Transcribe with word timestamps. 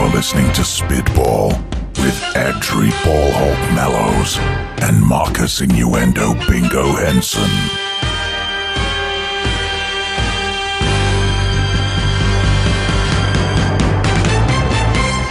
You're 0.00 0.08
listening 0.08 0.50
to 0.54 0.64
Spitball 0.64 1.48
with 1.98 2.18
Adri 2.32 2.88
Ballhawk 3.04 3.74
Mallows 3.74 4.38
and 4.80 4.98
Marcus 4.98 5.60
Innuendo 5.60 6.32
Bingo 6.48 6.92
Henson. 6.92 7.50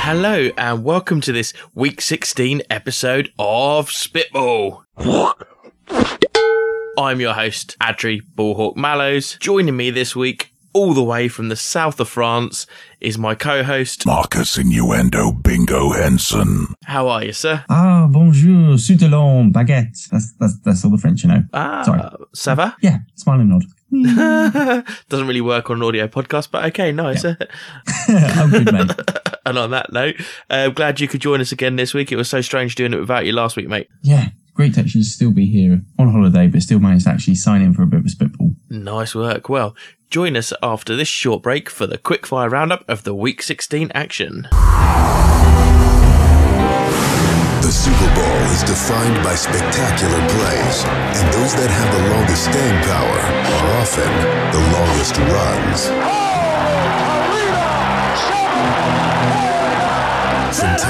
Hello 0.04 0.52
and 0.55 0.84
welcome 0.84 1.20
to 1.22 1.32
this 1.32 1.52
week 1.74 2.00
16 2.00 2.62
episode 2.70 3.32
of 3.40 3.90
Spitball. 3.90 4.84
I'm 6.96 7.20
your 7.20 7.34
host, 7.34 7.76
Adri 7.80 8.22
Ballhawk 8.36 8.76
Mallows. 8.76 9.40
Joining 9.40 9.76
me 9.76 9.90
this 9.90 10.16
week, 10.16 10.49
all 10.74 10.94
the 10.94 11.04
way 11.04 11.28
from 11.28 11.50
the 11.50 11.56
south 11.56 12.00
of 12.00 12.10
France, 12.10 12.68
is 13.02 13.18
my 13.18 13.36
co-host. 13.36 14.06
Marcus 14.06 14.58
Innuendo 14.58 15.32
Bingo 15.32 15.92
Henson. 15.92 16.68
How 16.86 17.07
are 17.07 17.24
you, 17.24 17.34
sir? 17.34 17.64
Ah, 17.70 18.07
bonjour, 18.12 18.78
soutelon, 18.78 19.52
baguette. 19.52 20.10
That's, 20.10 20.34
that's, 20.40 20.60
that's 20.60 20.86
all 20.86 20.92
the 20.92 20.98
French, 20.98 21.24
you 21.24 21.29
know. 21.29 21.43
Ah, 21.54 21.84
Sorry. 21.84 22.02
ça 22.34 22.56
va? 22.56 22.76
Yeah, 22.82 23.00
smile 23.16 23.40
and 23.42 23.50
nod. 23.50 23.64
Doesn't 25.10 25.28
really 25.28 25.42
work 25.42 25.70
on 25.70 25.78
an 25.78 25.84
audio 25.84 26.07
podcast, 26.07 26.52
but 26.52 26.64
okay, 26.66 26.92
nice. 26.92 27.26
I'm 28.07 28.50
good, 28.51 28.71
mate. 28.71 28.92
and 29.46 29.57
on 29.57 29.71
that 29.71 29.92
note, 29.92 30.15
uh, 30.50 30.65
I'm 30.68 30.74
glad 30.74 31.00
you 31.00 31.07
could 31.07 31.21
join 31.21 31.42
us 31.42 31.51
again 31.51 31.76
this 31.76 31.93
week. 31.93 32.12
It 32.12 32.16
was 32.16 32.30
so 32.30 32.42
strange 32.42 32.76
doing 32.76 32.94
it 32.94 33.00
without 33.00 33.26
you 33.26 33.31
last 33.34 33.56
week, 33.58 33.67
mate. 33.67 33.88
Yeah, 34.04 34.30
great 34.59 34.73
to 34.73 34.81
actually 34.81 35.04
still 35.04 35.31
be 35.31 35.45
here 35.45 35.80
on 35.98 36.12
holiday, 36.12 36.45
but 36.45 36.62
still 36.62 36.80
managed 36.80 37.06
to 37.06 37.09
actually 37.09 37.34
sign 37.34 37.62
in 37.62 37.73
for 37.73 37.81
a 37.81 37.88
bit 37.88 38.02
of 38.02 38.06
a 38.06 38.09
spitball. 38.09 38.52
Nice 38.70 39.16
work. 39.16 39.48
Well, 39.48 39.73
join 40.09 40.36
us 40.36 40.52
after 40.62 40.98
this 40.98 41.08
short 41.08 41.42
break 41.42 41.70
for 41.70 41.88
the 41.88 41.98
quickfire 41.98 42.52
roundup 42.52 42.84
of 42.90 43.06
the 43.06 43.16
Week 43.16 43.42
16 43.42 43.90
action. 43.95 44.50
The 47.62 47.72
Super 47.72 48.14
Bowl 48.14 48.42
is 48.52 48.64
defined 48.64 49.24
by 49.24 49.36
spectacular 49.36 50.20
plays, 50.28 50.84
and 50.84 51.34
those 51.34 51.56
that 51.56 51.70
have 51.72 51.94
the 51.96 52.10
longest 52.10 52.44
staying 52.44 52.84
power 52.84 53.20
are 53.56 53.80
often 53.80 54.12
the 54.52 54.60
longest 54.76 55.16
runs. 55.32 56.19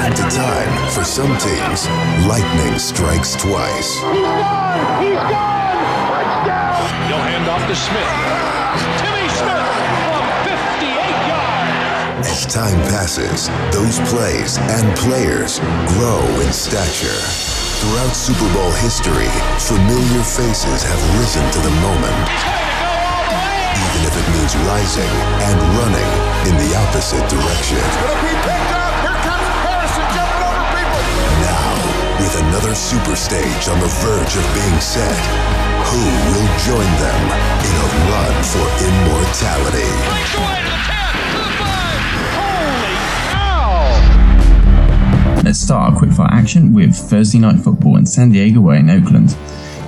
From 0.09 0.17
time 0.17 0.29
to 0.29 0.35
time, 0.38 0.89
for 0.89 1.03
some 1.03 1.38
teams, 1.38 1.85
lightning 2.25 2.79
strikes 2.79 3.35
twice. 3.35 3.99
He'll 4.02 4.09
hand 7.29 7.45
off 7.45 7.61
to 7.69 7.75
Smith. 7.77 8.09
Timmy 8.97 9.30
Smith 9.37 9.69
from 10.09 10.25
58 10.49 11.30
yards. 11.30 12.25
As 12.25 12.41
time 12.49 12.81
passes, 12.89 13.53
those 13.69 14.02
plays 14.09 14.57
and 14.57 14.97
players 14.97 15.59
grow 15.93 16.25
in 16.41 16.52
stature. 16.53 17.21
Throughout 17.77 18.15
Super 18.17 18.49
Bowl 18.57 18.71
history, 18.81 19.30
familiar 19.61 20.23
faces 20.25 20.81
have 20.89 21.02
risen 21.21 21.45
to 21.53 21.59
the 21.61 21.73
moment, 21.85 22.17
even 23.77 24.09
if 24.09 24.17
it 24.17 24.25
means 24.33 24.57
rising 24.65 25.13
and 25.45 25.61
running 25.77 26.11
in 26.49 26.57
the 26.57 26.73
opposite 26.81 27.30
direction. 27.30 27.85
Now, 31.44 31.73
with 32.19 32.36
another 32.44 32.75
super 32.75 33.16
stage 33.16 33.67
on 33.67 33.80
the 33.80 33.88
verge 34.02 34.36
of 34.38 34.45
being 34.53 34.80
set, 34.80 35.16
who 35.89 36.03
will 36.30 36.50
join 36.66 36.89
them 37.00 37.22
in 37.66 37.73
a 37.80 37.88
run 38.11 38.36
for 38.44 38.66
immortality? 38.83 39.89
Breaks 40.05 40.36
away 40.36 40.59
to 40.59 40.70
the 40.70 40.80
10, 40.88 41.16
to 41.31 41.39
the 41.39 41.52
5. 41.59 41.66
Holy 42.39 42.97
cow! 43.31 43.81
Let's 45.44 45.59
start 45.59 45.94
our 45.94 46.00
quickfire 46.00 46.31
action 46.31 46.73
with 46.73 46.95
Thursday 46.95 47.39
night 47.39 47.59
football 47.59 47.97
in 47.97 48.05
San 48.05 48.30
Diego 48.31 48.59
away 48.59 48.80
in 48.80 48.89
Oakland. 48.89 49.36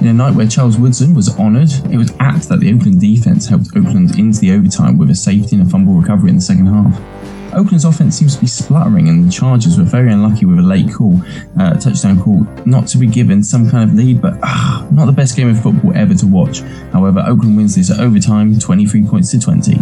In 0.01 0.07
a 0.07 0.13
night 0.13 0.33
where 0.33 0.47
Charles 0.47 0.77
Woodson 0.79 1.13
was 1.13 1.29
honoured, 1.37 1.71
it 1.91 1.97
was 1.97 2.11
apt 2.19 2.49
that 2.49 2.59
the 2.59 2.73
Oakland 2.73 2.99
defence 2.99 3.45
helped 3.47 3.67
Oakland 3.75 4.17
into 4.17 4.39
the 4.39 4.51
overtime 4.51 4.97
with 4.97 5.11
a 5.11 5.15
safety 5.15 5.55
and 5.55 5.67
a 5.67 5.69
fumble 5.69 5.93
recovery 5.93 6.31
in 6.31 6.37
the 6.37 6.41
second 6.41 6.65
half. 6.65 6.99
Oakland's 7.53 7.83
offense 7.83 8.17
seems 8.17 8.35
to 8.35 8.41
be 8.41 8.47
spluttering, 8.47 9.09
and 9.09 9.27
the 9.27 9.31
Chargers 9.31 9.77
were 9.77 9.83
very 9.83 10.11
unlucky 10.11 10.45
with 10.45 10.59
a 10.59 10.61
late 10.61 10.91
call, 10.93 11.19
uh, 11.59 11.73
touchdown 11.73 12.21
call, 12.21 12.47
not 12.65 12.87
to 12.87 12.97
be 12.97 13.07
given 13.07 13.43
some 13.43 13.69
kind 13.69 13.89
of 13.89 13.95
lead, 13.95 14.21
but 14.21 14.35
ah, 14.43 14.87
not 14.91 15.05
the 15.05 15.11
best 15.11 15.35
game 15.35 15.49
of 15.49 15.61
football 15.61 15.91
ever 15.95 16.13
to 16.13 16.27
watch. 16.27 16.59
However, 16.93 17.23
Oakland 17.27 17.57
wins 17.57 17.75
this 17.75 17.91
at 17.91 17.99
overtime, 17.99 18.57
23 18.57 19.05
points 19.05 19.31
to 19.31 19.39
20. 19.39 19.73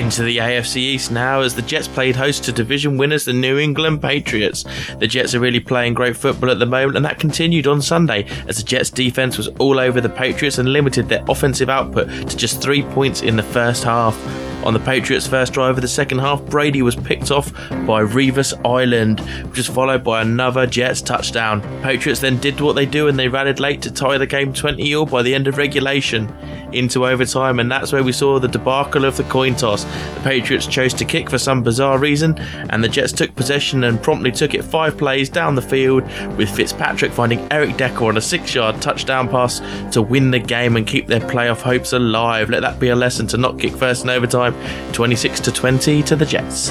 Into 0.00 0.22
the 0.22 0.38
AFC 0.38 0.76
East 0.76 1.10
now 1.10 1.40
as 1.40 1.54
the 1.54 1.62
Jets 1.62 1.86
played 1.86 2.16
host 2.16 2.44
to 2.44 2.52
division 2.52 2.96
winners, 2.96 3.26
the 3.26 3.34
New 3.34 3.58
England 3.58 4.00
Patriots. 4.00 4.64
The 4.98 5.06
Jets 5.06 5.34
are 5.34 5.40
really 5.40 5.60
playing 5.60 5.92
great 5.92 6.16
football 6.16 6.50
at 6.50 6.58
the 6.58 6.66
moment, 6.66 6.96
and 6.96 7.04
that 7.04 7.18
continued 7.18 7.66
on 7.66 7.82
Sunday 7.82 8.24
as 8.48 8.56
the 8.56 8.62
Jets 8.62 8.88
defense 8.88 9.36
was 9.36 9.48
all 9.58 9.78
over 9.78 10.00
the 10.00 10.08
Patriots 10.08 10.56
and 10.56 10.72
limited 10.72 11.10
their 11.10 11.22
offensive 11.28 11.68
output 11.68 12.08
to 12.30 12.36
just 12.36 12.62
three 12.62 12.82
points 12.82 13.20
in 13.20 13.36
the 13.36 13.42
first 13.42 13.84
half. 13.84 14.16
On 14.64 14.74
the 14.74 14.80
Patriots' 14.80 15.26
first 15.26 15.54
drive 15.54 15.76
of 15.76 15.82
the 15.82 15.88
second 15.88 16.18
half, 16.18 16.42
Brady 16.42 16.82
was 16.82 16.94
picked 16.94 17.30
off 17.30 17.50
by 17.70 18.02
Revis 18.02 18.52
Island, 18.66 19.20
which 19.48 19.56
was 19.56 19.66
followed 19.66 20.04
by 20.04 20.20
another 20.20 20.66
Jets 20.66 21.00
touchdown. 21.00 21.62
Patriots 21.82 22.20
then 22.20 22.38
did 22.38 22.60
what 22.60 22.74
they 22.74 22.84
do 22.84 23.08
and 23.08 23.18
they 23.18 23.28
rallied 23.28 23.58
late 23.58 23.80
to 23.82 23.90
tie 23.90 24.18
the 24.18 24.26
game 24.26 24.52
20 24.52 24.94
all 24.94 25.06
by 25.06 25.22
the 25.22 25.34
end 25.34 25.48
of 25.48 25.56
regulation 25.56 26.30
into 26.72 27.06
overtime, 27.06 27.58
and 27.58 27.70
that's 27.70 27.92
where 27.92 28.02
we 28.02 28.12
saw 28.12 28.38
the 28.38 28.48
debacle 28.48 29.04
of 29.04 29.16
the 29.16 29.24
coin 29.24 29.54
toss. 29.54 29.84
The 29.84 30.20
Patriots 30.22 30.66
chose 30.66 30.94
to 30.94 31.04
kick 31.04 31.30
for 31.30 31.38
some 31.38 31.62
bizarre 31.62 31.98
reason, 31.98 32.38
and 32.70 32.82
the 32.82 32.88
Jets 32.88 33.12
took 33.12 33.34
possession 33.34 33.84
and 33.84 34.02
promptly 34.02 34.30
took 34.30 34.54
it 34.54 34.62
five 34.62 34.96
plays 34.96 35.28
down 35.28 35.54
the 35.54 35.62
field, 35.62 36.04
with 36.36 36.50
Fitzpatrick 36.50 37.12
finding 37.12 37.46
Eric 37.52 37.76
Decker 37.76 38.04
on 38.04 38.16
a 38.16 38.20
six 38.20 38.54
yard 38.54 38.80
touchdown 38.80 39.28
pass 39.28 39.60
to 39.92 40.02
win 40.02 40.30
the 40.30 40.38
game 40.38 40.76
and 40.76 40.86
keep 40.86 41.06
their 41.06 41.20
playoff 41.20 41.62
hopes 41.62 41.92
alive. 41.92 42.50
Let 42.50 42.62
that 42.62 42.78
be 42.78 42.88
a 42.88 42.96
lesson 42.96 43.26
to 43.28 43.36
not 43.36 43.58
kick 43.58 43.74
first 43.74 44.04
in 44.04 44.10
overtime. 44.10 44.49
26 44.92 45.40
to 45.40 45.52
20 45.52 46.02
to 46.02 46.16
the 46.16 46.26
Jets. 46.26 46.70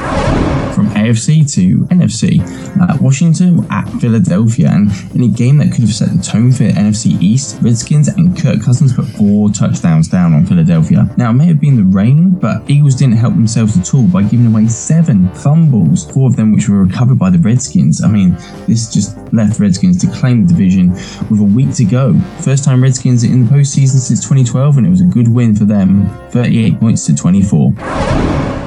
From 0.79 0.88
AFC 0.91 1.51
to 1.56 1.79
NFC, 1.88 2.40
uh, 2.79 2.97
Washington 3.01 3.66
at 3.69 3.90
Philadelphia, 4.00 4.69
and 4.72 4.91
in 5.13 5.23
a 5.23 5.28
game 5.28 5.57
that 5.57 5.72
could 5.72 5.81
have 5.81 5.94
set 5.94 6.09
the 6.09 6.23
tone 6.23 6.51
for 6.51 6.63
the 6.63 6.72
NFC 6.72 7.22
East, 7.22 7.62
Redskins 7.62 8.07
and 8.07 8.39
Kirk 8.39 8.62
Cousins 8.62 8.94
put 8.94 9.06
four 9.07 9.50
touchdowns 9.50 10.07
down 10.07 10.34
on 10.34 10.45
Philadelphia. 10.45 11.13
Now, 11.18 11.31
it 11.31 11.34
may 11.34 11.47
have 11.47 11.59
been 11.59 11.75
the 11.75 11.84
rain, 11.84 12.31
but 12.31 12.69
Eagles 12.69 12.95
didn't 12.95 13.18
help 13.18 13.34
themselves 13.34 13.78
at 13.78 13.94
all 13.94 14.03
by 14.03 14.23
giving 14.23 14.45
away 14.45 14.68
seven 14.68 15.28
fumbles, 15.34 16.09
four 16.12 16.28
of 16.28 16.35
them 16.35 16.53
which 16.53 16.69
were 16.69 16.84
recovered 16.84 17.19
by 17.19 17.29
the 17.29 17.39
Redskins. 17.39 18.03
I 18.03 18.07
mean, 18.07 18.38
this 18.68 18.94
just 18.94 19.18
left 19.34 19.59
Redskins 19.59 19.97
to 20.01 20.07
claim 20.19 20.45
the 20.45 20.53
division 20.53 20.91
with 21.29 21.39
a 21.39 21.44
week 21.44 21.73
to 21.75 21.85
go. 21.85 22.18
First 22.41 22.63
time 22.63 22.81
Redskins 22.81 23.23
in 23.23 23.45
the 23.45 23.51
postseason 23.51 24.00
since 24.00 24.22
2012, 24.22 24.78
and 24.78 24.88
it 24.88 24.89
was 24.89 25.01
a 25.01 25.06
good 25.06 25.28
win 25.28 25.56
for 25.56 25.66
them 25.66 26.09
38 26.29 26.79
points 26.79 27.06
to 27.07 27.16
24. 27.16 27.69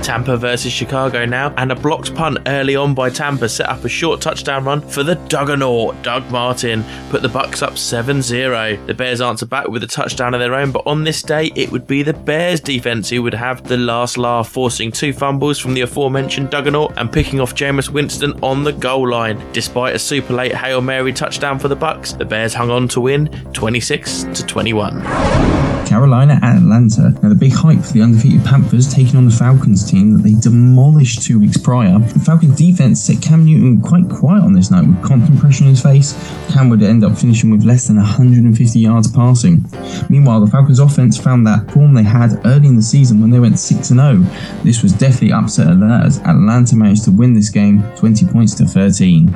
Tampa 0.03 0.37
versus 0.37 0.73
Chicago 0.73 1.25
now, 1.25 1.55
and 1.57 1.71
a 1.71 1.77
blocked 1.77 2.15
punt 2.15 2.39
early 2.47 2.75
on 2.75 2.93
by 2.93 3.09
Tampa 3.09 3.49
set 3.49 3.69
up 3.69 3.85
a 3.85 3.89
short 3.89 4.21
touchdown 4.21 4.65
run 4.65 4.81
for 4.81 5.03
the 5.03 5.15
Duggernaut. 5.15 6.03
Doug 6.03 6.29
Martin 6.31 6.85
put 7.09 7.23
the 7.23 7.29
Bucks 7.29 7.63
up 7.63 7.75
7-0. 7.75 8.87
The 8.87 8.95
Bears 8.95 9.21
answer 9.21 9.47
back 9.47 9.69
with 9.69 9.85
a 9.85 9.87
touchdown 9.87 10.35
of 10.35 10.41
their 10.41 10.55
own, 10.55 10.73
but 10.73 10.87
on 10.87 11.05
this 11.05 11.23
day 11.23 11.53
it 11.55 11.71
would 11.71 11.87
be 11.87 12.03
the 12.03 12.13
Bears 12.13 12.61
defense 12.61 13.09
who 13.09 13.23
would 13.23 13.35
have 13.35 13.63
the 13.69 13.77
last 13.77 14.19
laugh, 14.19 14.49
forcing 14.49 14.91
two 14.91 15.13
fumbles 15.13 15.59
from 15.59 15.75
the 15.75 15.83
aforementioned 15.83 16.51
Duggernaut 16.51 16.93
and 16.97 17.13
picking 17.13 17.41
off 17.41 17.55
Jameis 17.55 17.89
Winston 17.89 18.33
on 18.43 18.65
the 18.65 18.73
goal 18.73 19.09
line. 19.09 19.41
Despite 19.53 19.95
a 19.95 19.99
super 20.01 20.35
late 20.35 20.55
Hail 20.55 20.81
Mary 20.81 21.13
touchdown 21.13 21.59
for 21.59 21.69
the 21.69 21.77
Bucks, 21.77 22.13
the 22.13 22.25
Bears 22.25 22.55
hung 22.55 22.71
on 22.71 22.89
to 22.89 23.01
win 23.01 23.29
26 23.53 24.25
to 24.25 24.45
21. 24.45 25.82
Carolina 25.93 26.41
at 26.41 26.57
Atlanta. 26.57 27.11
Now, 27.23 27.29
the 27.29 27.35
big 27.35 27.53
hype 27.53 27.81
for 27.81 27.93
the 27.93 28.01
undefeated 28.01 28.47
Panthers 28.47 28.91
taking 28.91 29.17
on 29.17 29.27
the 29.27 29.31
Falcons 29.31 29.85
team 29.85 30.17
that 30.17 30.23
they 30.23 30.33
demolished 30.33 31.21
two 31.21 31.39
weeks 31.39 31.59
prior. 31.59 31.99
The 31.99 32.19
Falcons 32.19 32.57
defense 32.57 32.99
set 32.99 33.21
Cam 33.21 33.45
Newton 33.45 33.83
quite 33.83 34.09
quiet 34.09 34.43
on 34.43 34.55
this 34.55 34.71
night 34.71 34.87
with 34.87 35.03
constant 35.03 35.39
pressure 35.39 35.65
in 35.65 35.69
his 35.69 35.83
face. 35.83 36.15
Cam 36.51 36.71
would 36.71 36.83
end 36.83 37.05
up 37.05 37.19
finishing 37.19 37.51
with 37.51 37.65
less 37.65 37.89
than 37.89 37.97
150 37.97 38.81
yards 38.81 39.13
passing. 39.13 39.67
Meanwhile, 40.09 40.41
the 40.41 40.51
Falcons 40.51 40.79
offense 40.79 41.19
found 41.19 41.47
that 41.47 41.71
form 41.71 41.93
they 41.93 42.05
had 42.05 42.41
early 42.47 42.69
in 42.69 42.77
the 42.77 42.83
season 42.83 43.21
when 43.21 43.29
they 43.29 43.39
went 43.39 43.59
6 43.59 43.87
0. 43.89 44.25
This 44.65 44.83
was 44.83 44.95
definitely 44.95 45.33
upset 45.33 45.67
alert 45.67 46.07
as 46.07 46.21
Atlanta 46.21 46.75
managed 46.75 47.05
to 47.05 47.11
win 47.11 47.35
this 47.35 47.51
game 47.51 47.83
20 47.97 48.29
points 48.29 48.55
to 48.55 48.65
13. 48.65 49.29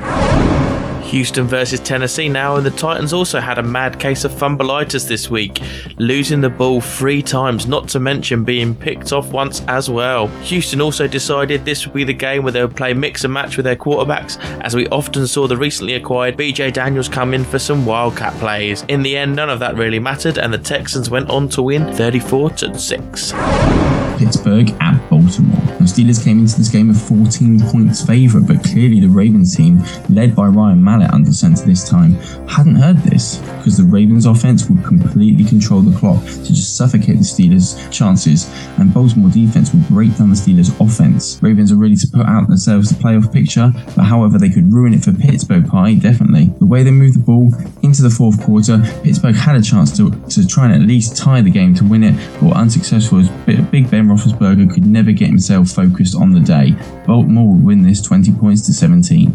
Houston 1.07 1.47
versus 1.47 1.79
Tennessee 1.79 2.27
now, 2.29 2.57
and 2.57 2.65
the 2.65 2.71
Titans 2.71 3.13
also 3.13 3.39
had 3.39 3.57
a 3.57 3.63
mad 3.63 3.99
case 3.99 4.25
of 4.25 4.31
fumbleitis 4.31 5.07
this 5.07 5.29
week, 5.29 5.61
losing 5.97 6.41
the 6.41 6.49
ball 6.49 6.81
three 6.81 7.21
times, 7.21 7.67
not 7.67 7.87
to 7.89 7.99
mention 7.99 8.43
being 8.43 8.75
picked 8.75 9.13
off 9.13 9.31
once 9.31 9.61
as 9.67 9.89
well. 9.89 10.27
Houston 10.43 10.81
also 10.81 11.07
decided 11.07 11.63
this 11.63 11.85
would 11.85 11.93
be 11.93 12.03
the 12.03 12.13
game 12.13 12.43
where 12.43 12.51
they 12.51 12.61
would 12.61 12.75
play 12.75 12.93
mix 12.93 13.23
and 13.23 13.33
match 13.33 13.55
with 13.55 13.63
their 13.63 13.75
quarterbacks, 13.75 14.37
as 14.61 14.75
we 14.75 14.87
often 14.89 15.25
saw 15.27 15.47
the 15.47 15.57
recently 15.57 15.93
acquired 15.93 16.37
BJ 16.37 16.73
Daniels 16.73 17.07
come 17.09 17.33
in 17.33 17.45
for 17.45 17.59
some 17.59 17.85
wildcat 17.85 18.33
plays. 18.35 18.83
In 18.89 19.01
the 19.01 19.15
end, 19.15 19.35
none 19.35 19.49
of 19.49 19.59
that 19.59 19.75
really 19.75 19.99
mattered, 19.99 20.37
and 20.37 20.53
the 20.53 20.57
Texans 20.57 21.09
went 21.09 21.29
on 21.29 21.47
to 21.49 21.61
win 21.61 21.93
34 21.93 22.49
to 22.51 22.77
6. 22.77 24.06
Pittsburgh 24.17 24.69
at 24.81 24.97
Baltimore. 25.09 25.61
The 25.77 25.85
Steelers 25.85 26.23
came 26.23 26.39
into 26.39 26.57
this 26.57 26.69
game 26.69 26.89
a 26.89 26.93
14 26.93 27.59
points 27.61 28.05
favourite, 28.05 28.47
but 28.47 28.63
clearly 28.63 28.99
the 28.99 29.07
Ravens 29.07 29.55
team, 29.55 29.83
led 30.09 30.35
by 30.35 30.47
Ryan 30.47 30.83
Mallett 30.83 31.13
under 31.13 31.31
centre 31.31 31.65
this 31.65 31.87
time, 31.87 32.13
hadn't 32.47 32.75
heard 32.75 32.97
this 32.97 33.37
because 33.57 33.77
the 33.77 33.83
Ravens 33.83 34.25
offense 34.25 34.69
would 34.69 34.83
completely 34.83 35.43
control 35.43 35.81
the 35.81 35.97
clock 35.97 36.23
to 36.23 36.47
just 36.47 36.75
suffocate 36.75 37.17
the 37.17 37.23
Steelers' 37.23 37.91
chances, 37.91 38.49
and 38.77 38.93
Baltimore 38.93 39.29
defense 39.29 39.73
would 39.73 39.87
break 39.87 40.17
down 40.17 40.29
the 40.29 40.35
Steelers' 40.35 40.73
offense. 40.83 41.39
Ravens 41.41 41.71
are 41.71 41.77
ready 41.77 41.95
to 41.95 42.07
put 42.07 42.25
out 42.25 42.47
themselves 42.47 42.89
the 42.89 42.95
playoff 42.95 43.31
picture, 43.31 43.71
but 43.95 44.03
however, 44.03 44.37
they 44.37 44.49
could 44.49 44.71
ruin 44.73 44.93
it 44.93 45.03
for 45.03 45.13
Pittsburgh 45.13 45.67
Pie, 45.67 45.95
definitely. 45.95 46.45
The 46.59 46.65
way 46.65 46.83
they 46.83 46.91
moved 46.91 47.15
the 47.15 47.23
ball 47.23 47.53
into 47.83 48.01
the 48.01 48.09
fourth 48.09 48.41
quarter, 48.41 48.79
Pittsburgh 49.03 49.35
had 49.35 49.55
a 49.55 49.61
chance 49.61 49.95
to, 49.97 50.11
to 50.29 50.47
try 50.47 50.65
and 50.65 50.73
at 50.73 50.87
least 50.87 51.15
tie 51.15 51.41
the 51.41 51.51
game 51.51 51.75
to 51.75 51.83
win 51.83 52.03
it, 52.03 52.15
but 52.41 52.53
unsuccessful 52.55 53.19
as 53.19 53.29
Big 53.45 53.89
Ben 53.91 54.06
Roethlisberger 54.07 54.73
could 54.73 54.85
never 54.85 55.11
get 55.11 55.27
himself 55.27 55.69
focused 55.69 56.15
on 56.15 56.31
the 56.31 56.39
day. 56.39 56.75
Baltimore 57.05 57.53
would 57.53 57.63
win 57.63 57.83
this 57.83 58.01
20 58.01 58.31
points 58.33 58.65
to 58.67 58.73
17. 58.73 59.33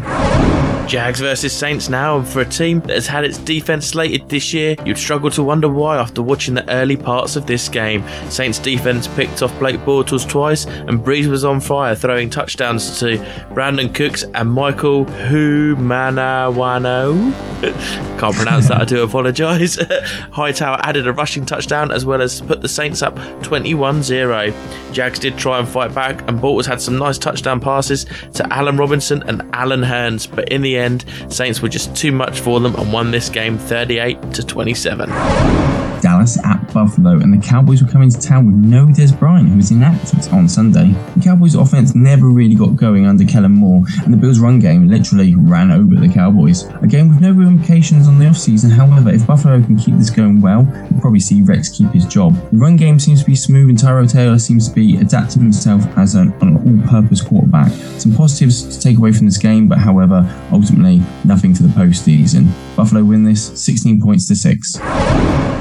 Jags 0.87 1.19
versus 1.21 1.53
Saints 1.53 1.89
now, 1.89 2.17
and 2.17 2.27
for 2.27 2.41
a 2.41 2.45
team 2.45 2.81
that 2.81 2.91
has 2.91 3.07
had 3.07 3.23
its 3.23 3.37
defense 3.37 3.87
slated 3.87 4.27
this 4.27 4.53
year, 4.53 4.75
you'd 4.85 4.97
struggle 4.97 5.29
to 5.31 5.41
wonder 5.41 5.69
why 5.69 5.97
after 5.97 6.21
watching 6.21 6.55
the 6.55 6.69
early 6.69 6.97
parts 6.97 7.35
of 7.35 7.47
this 7.47 7.69
game. 7.69 8.03
Saints 8.29 8.59
defense 8.59 9.07
picked 9.07 9.41
off 9.41 9.57
Blake 9.59 9.79
Bortles 9.81 10.27
twice, 10.27 10.65
and 10.65 10.99
Brees 10.99 11.27
was 11.27 11.45
on 11.45 11.61
fire, 11.61 11.95
throwing 11.95 12.29
touchdowns 12.29 12.99
to 12.99 13.17
Brandin 13.53 13.95
Cooks 13.95 14.23
and 14.35 14.51
Michael 14.51 15.05
Humanawano. 15.05 17.52
Can't 18.19 18.35
pronounce 18.35 18.67
that, 18.67 18.81
I 18.81 18.85
do 18.85 19.03
apologise. 19.03 19.77
Hightower 20.31 20.79
added 20.83 21.07
a 21.07 21.13
rushing 21.13 21.45
touchdown 21.45 21.91
as 21.91 22.05
well 22.05 22.21
as 22.21 22.41
put 22.41 22.61
the 22.61 22.67
Saints 22.67 23.01
up 23.01 23.15
21 23.41 24.03
0. 24.03 24.53
Jags 24.91 25.17
did 25.19 25.37
try 25.37 25.59
and 25.59 25.67
fight 25.67 25.93
back, 25.93 26.27
and 26.27 26.39
Bortles 26.39 26.65
had 26.65 26.81
some 26.81 26.97
nice 26.97 27.17
touchdown 27.17 27.61
passes 27.61 28.05
to 28.33 28.53
Allen 28.53 28.75
Robinson 28.75 29.23
and 29.23 29.49
Allen 29.53 29.81
Hurns, 29.81 30.29
but 30.29 30.49
in 30.49 30.61
the 30.61 30.77
end, 30.77 31.05
Saints 31.29 31.61
were 31.61 31.69
just 31.69 31.95
too 31.95 32.11
much 32.11 32.41
for 32.41 32.59
them 32.59 32.75
and 32.75 32.91
won 32.91 33.11
this 33.11 33.29
game 33.29 33.57
38 33.57 34.33
to 34.33 34.45
27. 34.45 35.82
Dallas 36.03 36.37
at 36.43 36.73
Buffalo, 36.73 37.13
and 37.13 37.33
the 37.33 37.37
Cowboys 37.37 37.81
were 37.81 37.89
coming 37.89 38.11
to 38.11 38.19
town 38.19 38.45
with 38.45 38.55
no 38.55 38.85
Dez 38.87 39.17
Bryant, 39.17 39.47
who 39.47 39.55
was 39.55 39.71
inactive 39.71 40.33
on 40.33 40.49
Sunday. 40.49 40.93
The 41.15 41.21
Cowboys' 41.23 41.55
offense 41.55 41.95
never 41.95 42.27
really 42.27 42.55
got 42.55 42.75
going 42.75 43.05
under 43.05 43.23
Kellen 43.23 43.53
Moore, 43.53 43.85
and 44.03 44.11
the 44.11 44.17
Bills' 44.17 44.39
run 44.39 44.59
game 44.59 44.89
literally 44.89 45.33
ran 45.33 45.71
over 45.71 45.95
the 45.95 46.09
Cowboys. 46.09 46.65
A 46.81 46.87
game 46.87 47.07
with 47.07 47.21
no 47.21 47.31
ramifications 47.31 48.09
on 48.09 48.19
the 48.19 48.25
offseason, 48.25 48.69
however, 48.69 49.11
if 49.11 49.25
Buffalo 49.25 49.61
can 49.63 49.77
keep 49.77 49.95
this 49.95 50.09
going 50.09 50.41
well, 50.41 50.63
we'll 50.91 50.99
probably 50.99 51.21
see 51.21 51.41
Rex 51.41 51.69
keep 51.69 51.89
his 51.91 52.05
job. 52.05 52.35
The 52.51 52.57
run 52.57 52.75
game 52.75 52.99
seems 52.99 53.21
to 53.21 53.25
be 53.25 53.37
smooth, 53.37 53.69
and 53.69 53.77
Tyrod 53.77 54.11
Taylor 54.11 54.39
seems 54.39 54.67
to 54.67 54.75
be 54.75 54.97
adapting 54.97 55.41
himself 55.41 55.85
as 55.97 56.15
an, 56.15 56.33
an 56.41 56.57
all 56.57 56.89
purpose 56.89 57.21
quarterback. 57.21 57.71
Some 57.97 58.13
positives 58.13 58.75
to 58.75 58.81
take 58.81 58.97
away 58.97 59.13
from 59.13 59.25
this 59.25 59.37
game, 59.37 59.69
but 59.69 59.77
however, 59.77 60.29
ultimately, 60.51 61.01
nothing 61.23 61.55
for 61.55 61.63
the 61.63 61.69
postseason. 61.69 62.51
Buffalo 62.75 63.05
win 63.05 63.23
this 63.23 63.57
16 63.57 64.01
points 64.01 64.27
to 64.27 64.35
6. 64.35 64.79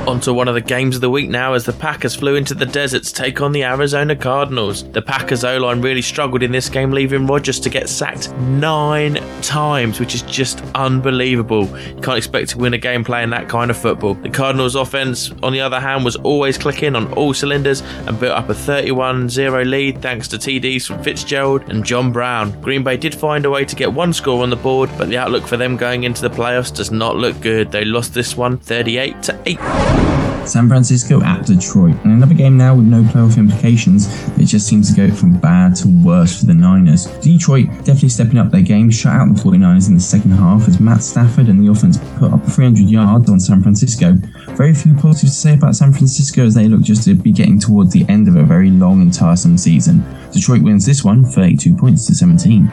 On 0.08 0.18
to 0.18 0.31
one 0.34 0.48
of 0.48 0.54
the 0.54 0.60
games 0.60 0.94
of 0.94 1.00
the 1.00 1.10
week 1.10 1.28
now 1.28 1.54
as 1.54 1.64
the 1.64 1.72
Packers 1.72 2.14
flew 2.14 2.34
into 2.36 2.54
the 2.54 2.66
desert 2.66 3.04
to 3.04 3.12
take 3.12 3.40
on 3.40 3.52
the 3.52 3.64
Arizona 3.64 4.16
Cardinals. 4.16 4.84
The 4.90 5.02
Packers 5.02 5.44
O 5.44 5.58
line 5.58 5.80
really 5.80 6.02
struggled 6.02 6.42
in 6.42 6.52
this 6.52 6.68
game, 6.68 6.90
leaving 6.90 7.26
Rodgers 7.26 7.60
to 7.60 7.70
get 7.70 7.88
sacked 7.88 8.32
nine 8.32 9.14
times, 9.42 10.00
which 10.00 10.14
is 10.14 10.22
just 10.22 10.60
unbelievable. 10.74 11.64
You 11.88 12.00
can't 12.02 12.18
expect 12.18 12.50
to 12.50 12.58
win 12.58 12.74
a 12.74 12.78
game 12.78 13.04
playing 13.04 13.30
that 13.30 13.48
kind 13.48 13.70
of 13.70 13.76
football. 13.76 14.14
The 14.14 14.30
Cardinals 14.30 14.74
offense, 14.74 15.30
on 15.42 15.52
the 15.52 15.60
other 15.60 15.80
hand, 15.80 16.04
was 16.04 16.16
always 16.16 16.58
clicking 16.58 16.96
on 16.96 17.12
all 17.14 17.34
cylinders 17.34 17.80
and 17.80 18.18
built 18.18 18.36
up 18.36 18.48
a 18.48 18.54
31 18.54 19.28
0 19.28 19.64
lead 19.64 20.02
thanks 20.02 20.28
to 20.28 20.36
TDs 20.36 20.86
from 20.86 21.02
Fitzgerald 21.02 21.68
and 21.70 21.84
John 21.84 22.12
Brown. 22.12 22.60
Green 22.60 22.82
Bay 22.82 22.96
did 22.96 23.14
find 23.14 23.44
a 23.44 23.50
way 23.50 23.64
to 23.64 23.76
get 23.76 23.92
one 23.92 24.12
score 24.12 24.42
on 24.42 24.50
the 24.50 24.56
board, 24.56 24.90
but 24.96 25.08
the 25.08 25.18
outlook 25.18 25.46
for 25.46 25.56
them 25.56 25.76
going 25.76 26.04
into 26.04 26.22
the 26.22 26.30
playoffs 26.30 26.74
does 26.74 26.90
not 26.90 27.16
look 27.16 27.40
good. 27.40 27.70
They 27.70 27.84
lost 27.84 28.14
this 28.14 28.36
one 28.36 28.58
38 28.58 29.22
to 29.24 29.42
8. 29.46 30.21
San 30.46 30.68
Francisco 30.68 31.22
at 31.22 31.46
Detroit. 31.46 31.96
And 32.04 32.12
another 32.12 32.34
game 32.34 32.56
now 32.56 32.74
with 32.74 32.86
no 32.86 33.02
playoff 33.02 33.38
implications, 33.38 34.06
it 34.38 34.46
just 34.46 34.66
seems 34.66 34.92
to 34.92 35.08
go 35.08 35.14
from 35.14 35.38
bad 35.38 35.76
to 35.76 35.88
worse 36.04 36.40
for 36.40 36.46
the 36.46 36.54
Niners. 36.54 37.06
Detroit 37.20 37.68
definitely 37.78 38.08
stepping 38.08 38.38
up 38.38 38.50
their 38.50 38.62
game, 38.62 38.90
shut 38.90 39.12
out 39.14 39.34
the 39.34 39.40
49ers 39.40 39.88
in 39.88 39.94
the 39.94 40.00
second 40.00 40.32
half 40.32 40.68
as 40.68 40.80
Matt 40.80 41.02
Stafford 41.02 41.48
and 41.48 41.64
the 41.64 41.70
offense 41.70 41.98
put 42.18 42.32
up 42.32 42.44
300 42.44 42.80
yards 42.88 43.30
on 43.30 43.40
San 43.40 43.62
Francisco. 43.62 44.14
Very 44.54 44.74
few 44.74 44.94
positives 44.94 45.34
to 45.34 45.40
say 45.40 45.54
about 45.54 45.76
San 45.76 45.92
Francisco 45.92 46.44
as 46.44 46.54
they 46.54 46.68
look 46.68 46.82
just 46.82 47.04
to 47.04 47.14
be 47.14 47.32
getting 47.32 47.58
towards 47.58 47.92
the 47.92 48.04
end 48.08 48.28
of 48.28 48.36
a 48.36 48.42
very 48.42 48.70
long 48.70 49.02
and 49.02 49.12
tiresome 49.12 49.56
season. 49.56 50.04
Detroit 50.32 50.62
wins 50.62 50.86
this 50.86 51.04
one, 51.04 51.24
32 51.24 51.76
points 51.76 52.06
to 52.06 52.14
17. 52.14 52.70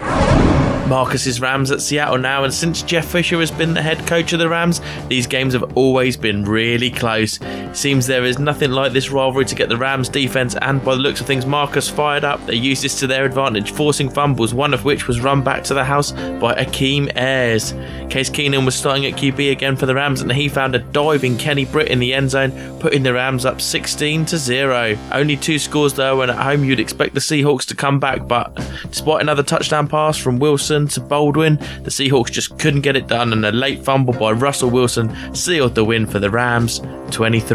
Marcus's 0.90 1.40
Rams 1.40 1.70
at 1.70 1.84
Seattle 1.84 2.18
now, 2.18 2.44
and 2.44 2.52
since 2.52 2.82
Jeff 2.82 3.06
Fisher 3.06 3.40
has 3.40 3.52
been 3.52 3.76
the 3.76 3.82
head 3.82 4.08
coach 4.08 4.34
of 4.34 4.40
the 4.40 4.50
Rams, 4.50 4.82
these 5.08 5.28
games 5.28 5.54
have 5.54 5.78
always 5.78 6.18
been 6.18 6.44
really 6.44 6.90
close. 6.90 7.40
Seems 7.74 8.08
there 8.08 8.26
is 8.26 8.40
nothing 8.40 8.72
like 8.72 8.94
this 8.94 9.12
rivalry 9.12 9.46
to 9.46 9.56
get 9.56 9.70
the 9.70 9.78
Rams 9.78 10.10
defense, 10.10 10.56
and 10.62 10.84
by 10.84 10.96
the 10.96 11.02
looks 11.02 11.22
of 11.22 11.28
things, 11.28 11.46
Marcus 11.46 11.90
fired 11.90 12.24
up. 12.24 12.46
They 12.46 12.56
used 12.56 12.84
this 12.84 13.00
to 13.00 13.08
their 13.08 13.26
advantage, 13.26 13.72
forcing 13.72 14.10
fumbles, 14.10 14.54
one 14.54 14.74
of 14.74 14.86
which 14.86 15.08
was 15.08 15.22
run 15.22 15.44
back 15.44 15.64
to 15.66 15.74
the 15.74 15.84
house 15.84 16.12
by 16.12 16.56
Akeem 16.56 17.16
Ayers. 17.16 17.74
Case 18.10 18.30
Keenum 18.30 18.66
was 18.66 18.76
starting 18.76 19.06
at 19.06 19.14
QB 19.14 19.52
again 19.52 19.76
for 19.76 19.86
the 19.86 19.96
Rams, 19.96 20.22
and 20.22 20.32
he 20.32 20.50
found 20.50 20.76
a 20.76 20.80
diving 20.80 21.38
Kenny 21.38 21.66
Britt 21.66 21.90
in 21.90 22.00
the 22.00 22.14
end 22.14 22.32
zone, 22.32 22.80
putting 22.80 23.04
the 23.04 23.14
Rams 23.14 23.46
up 23.46 23.62
16 23.62 24.26
to 24.26 24.38
0. 24.38 24.98
Only 25.12 25.38
two 25.38 25.60
scores 25.60 25.94
though, 25.94 26.22
and 26.22 26.32
at 26.32 26.38
home 26.38 26.64
you'd 26.64 26.80
expect 26.80 27.14
the 27.14 27.20
Seahawks 27.20 27.66
to 27.68 27.76
come 27.76 28.00
back, 28.00 28.28
but 28.28 28.56
despite 28.90 29.22
another 29.22 29.44
touchdown 29.44 29.88
pass 29.88 30.18
from 30.18 30.40
Wilson 30.40 30.88
to 30.90 31.02
Baldwin, 31.02 31.58
the 31.84 31.92
Seahawks 31.92 32.32
just 32.32 32.58
couldn't 32.58 32.82
get 32.82 32.96
it 32.96 33.08
done, 33.08 33.34
and 33.34 33.46
a 33.46 33.52
late 33.52 33.84
fumble 33.84 34.14
by 34.14 34.32
Russell 34.32 34.70
Wilson 34.70 35.14
sealed 35.36 35.76
the 35.76 35.84
win 35.84 36.06
for 36.06 36.20
the 36.20 36.30
Rams 36.30 36.82
23 37.12 37.49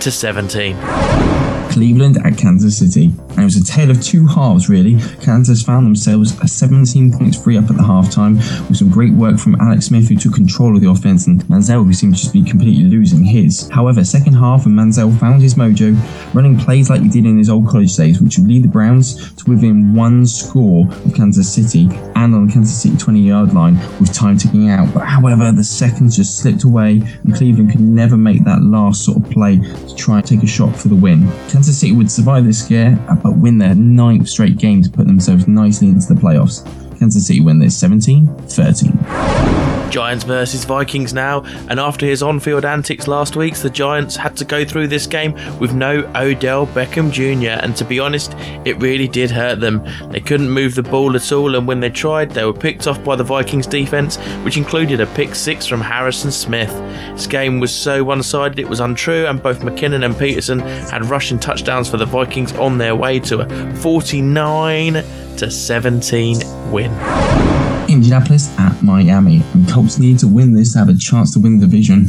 to 0.00 0.10
17. 0.12 1.45
Cleveland 1.76 2.16
at 2.24 2.38
Kansas 2.38 2.78
City. 2.78 3.12
And 3.28 3.40
it 3.40 3.44
was 3.44 3.56
a 3.56 3.62
tale 3.62 3.90
of 3.90 4.02
two 4.02 4.26
halves, 4.26 4.70
really. 4.70 4.98
Kansas 5.20 5.62
found 5.62 5.84
themselves 5.84 6.32
a 6.40 6.48
17 6.48 7.12
points 7.12 7.36
free 7.36 7.58
up 7.58 7.68
at 7.68 7.76
the 7.76 7.82
halftime 7.82 8.36
with 8.66 8.78
some 8.78 8.88
great 8.88 9.12
work 9.12 9.38
from 9.38 9.60
Alex 9.60 9.84
Smith, 9.84 10.08
who 10.08 10.16
took 10.16 10.32
control 10.32 10.74
of 10.74 10.80
the 10.80 10.88
offense, 10.88 11.26
and 11.26 11.44
Manziel, 11.44 11.84
who 11.84 11.92
seemed 11.92 12.16
to 12.16 12.32
be 12.32 12.42
completely 12.42 12.84
losing 12.84 13.22
his. 13.22 13.68
However, 13.68 14.04
second 14.04 14.32
half, 14.32 14.64
and 14.64 14.74
Manziel 14.74 15.20
found 15.20 15.42
his 15.42 15.56
mojo, 15.56 15.94
running 16.34 16.58
plays 16.58 16.88
like 16.88 17.02
he 17.02 17.10
did 17.10 17.26
in 17.26 17.36
his 17.36 17.50
old 17.50 17.68
college 17.68 17.94
days, 17.94 18.22
which 18.22 18.38
would 18.38 18.48
lead 18.48 18.64
the 18.64 18.68
Browns 18.68 19.34
to 19.34 19.50
within 19.50 19.92
one 19.92 20.26
score 20.26 20.88
of 20.90 21.14
Kansas 21.14 21.52
City 21.52 21.90
and 22.14 22.34
on 22.34 22.46
the 22.46 22.52
Kansas 22.54 22.80
City 22.80 22.96
20 22.96 23.20
yard 23.20 23.52
line 23.52 23.74
with 24.00 24.14
time 24.14 24.38
ticking 24.38 24.70
out. 24.70 24.94
But 24.94 25.04
however, 25.04 25.52
the 25.52 25.62
seconds 25.62 26.16
just 26.16 26.38
slipped 26.38 26.64
away, 26.64 27.02
and 27.24 27.34
Cleveland 27.34 27.72
could 27.72 27.82
never 27.82 28.16
make 28.16 28.44
that 28.44 28.62
last 28.62 29.04
sort 29.04 29.18
of 29.18 29.30
play 29.30 29.58
to 29.58 29.94
try 29.94 30.16
and 30.18 30.26
take 30.26 30.42
a 30.42 30.46
shot 30.46 30.74
for 30.74 30.88
the 30.88 30.94
win. 30.94 31.28
Kansas 31.50 31.65
City 31.72 31.92
would 31.92 32.10
survive 32.10 32.44
this 32.44 32.64
scare, 32.64 32.96
but 33.22 33.36
win 33.36 33.58
their 33.58 33.74
ninth 33.74 34.28
straight 34.28 34.58
game 34.58 34.82
to 34.82 34.90
put 34.90 35.06
themselves 35.06 35.46
nicely 35.48 35.88
into 35.88 36.12
the 36.12 36.20
playoffs. 36.20 36.64
Kansas 36.98 37.26
City 37.26 37.40
win 37.40 37.58
this 37.58 37.76
17 37.76 38.26
13. 38.48 39.46
Giants 39.90 40.24
versus 40.24 40.64
Vikings 40.64 41.14
now, 41.14 41.42
and 41.68 41.78
after 41.78 42.06
his 42.06 42.22
on 42.22 42.40
field 42.40 42.64
antics 42.64 43.06
last 43.06 43.36
week, 43.36 43.54
the 43.54 43.70
Giants 43.70 44.16
had 44.16 44.36
to 44.36 44.44
go 44.44 44.64
through 44.64 44.88
this 44.88 45.06
game 45.06 45.32
with 45.58 45.74
no 45.74 46.00
Odell 46.14 46.66
Beckham 46.66 47.10
Jr., 47.10 47.62
and 47.62 47.76
to 47.76 47.84
be 47.84 48.00
honest, 48.00 48.34
it 48.64 48.76
really 48.78 49.08
did 49.08 49.30
hurt 49.30 49.60
them. 49.60 49.86
They 50.10 50.20
couldn't 50.20 50.50
move 50.50 50.74
the 50.74 50.82
ball 50.82 51.14
at 51.16 51.32
all, 51.32 51.54
and 51.54 51.66
when 51.66 51.80
they 51.80 51.90
tried, 51.90 52.30
they 52.30 52.44
were 52.44 52.52
picked 52.52 52.86
off 52.86 53.02
by 53.04 53.16
the 53.16 53.24
Vikings 53.24 53.66
defense, 53.66 54.16
which 54.44 54.56
included 54.56 55.00
a 55.00 55.06
pick 55.06 55.34
six 55.34 55.66
from 55.66 55.80
Harrison 55.80 56.32
Smith. 56.32 56.72
This 57.12 57.26
game 57.26 57.60
was 57.60 57.74
so 57.74 58.02
one 58.04 58.22
sided 58.22 58.58
it 58.58 58.68
was 58.68 58.80
untrue, 58.80 59.26
and 59.26 59.42
both 59.42 59.60
McKinnon 59.60 60.04
and 60.04 60.18
Peterson 60.18 60.58
had 60.58 61.06
rushing 61.06 61.38
touchdowns 61.38 61.88
for 61.88 61.96
the 61.96 62.06
Vikings 62.06 62.52
on 62.54 62.78
their 62.78 62.96
way 62.96 63.20
to 63.20 63.40
a 63.40 63.76
49 63.76 64.94
to 65.36 65.50
17 65.50 66.70
win. 66.70 66.85
Indianapolis 67.88 68.56
at 68.58 68.82
Miami. 68.82 69.42
And 69.54 69.68
Colts 69.68 69.98
need 69.98 70.18
to 70.20 70.28
win 70.28 70.54
this 70.54 70.72
to 70.72 70.80
have 70.80 70.88
a 70.88 70.94
chance 70.94 71.32
to 71.34 71.40
win 71.40 71.58
the 71.58 71.66
division, 71.66 72.06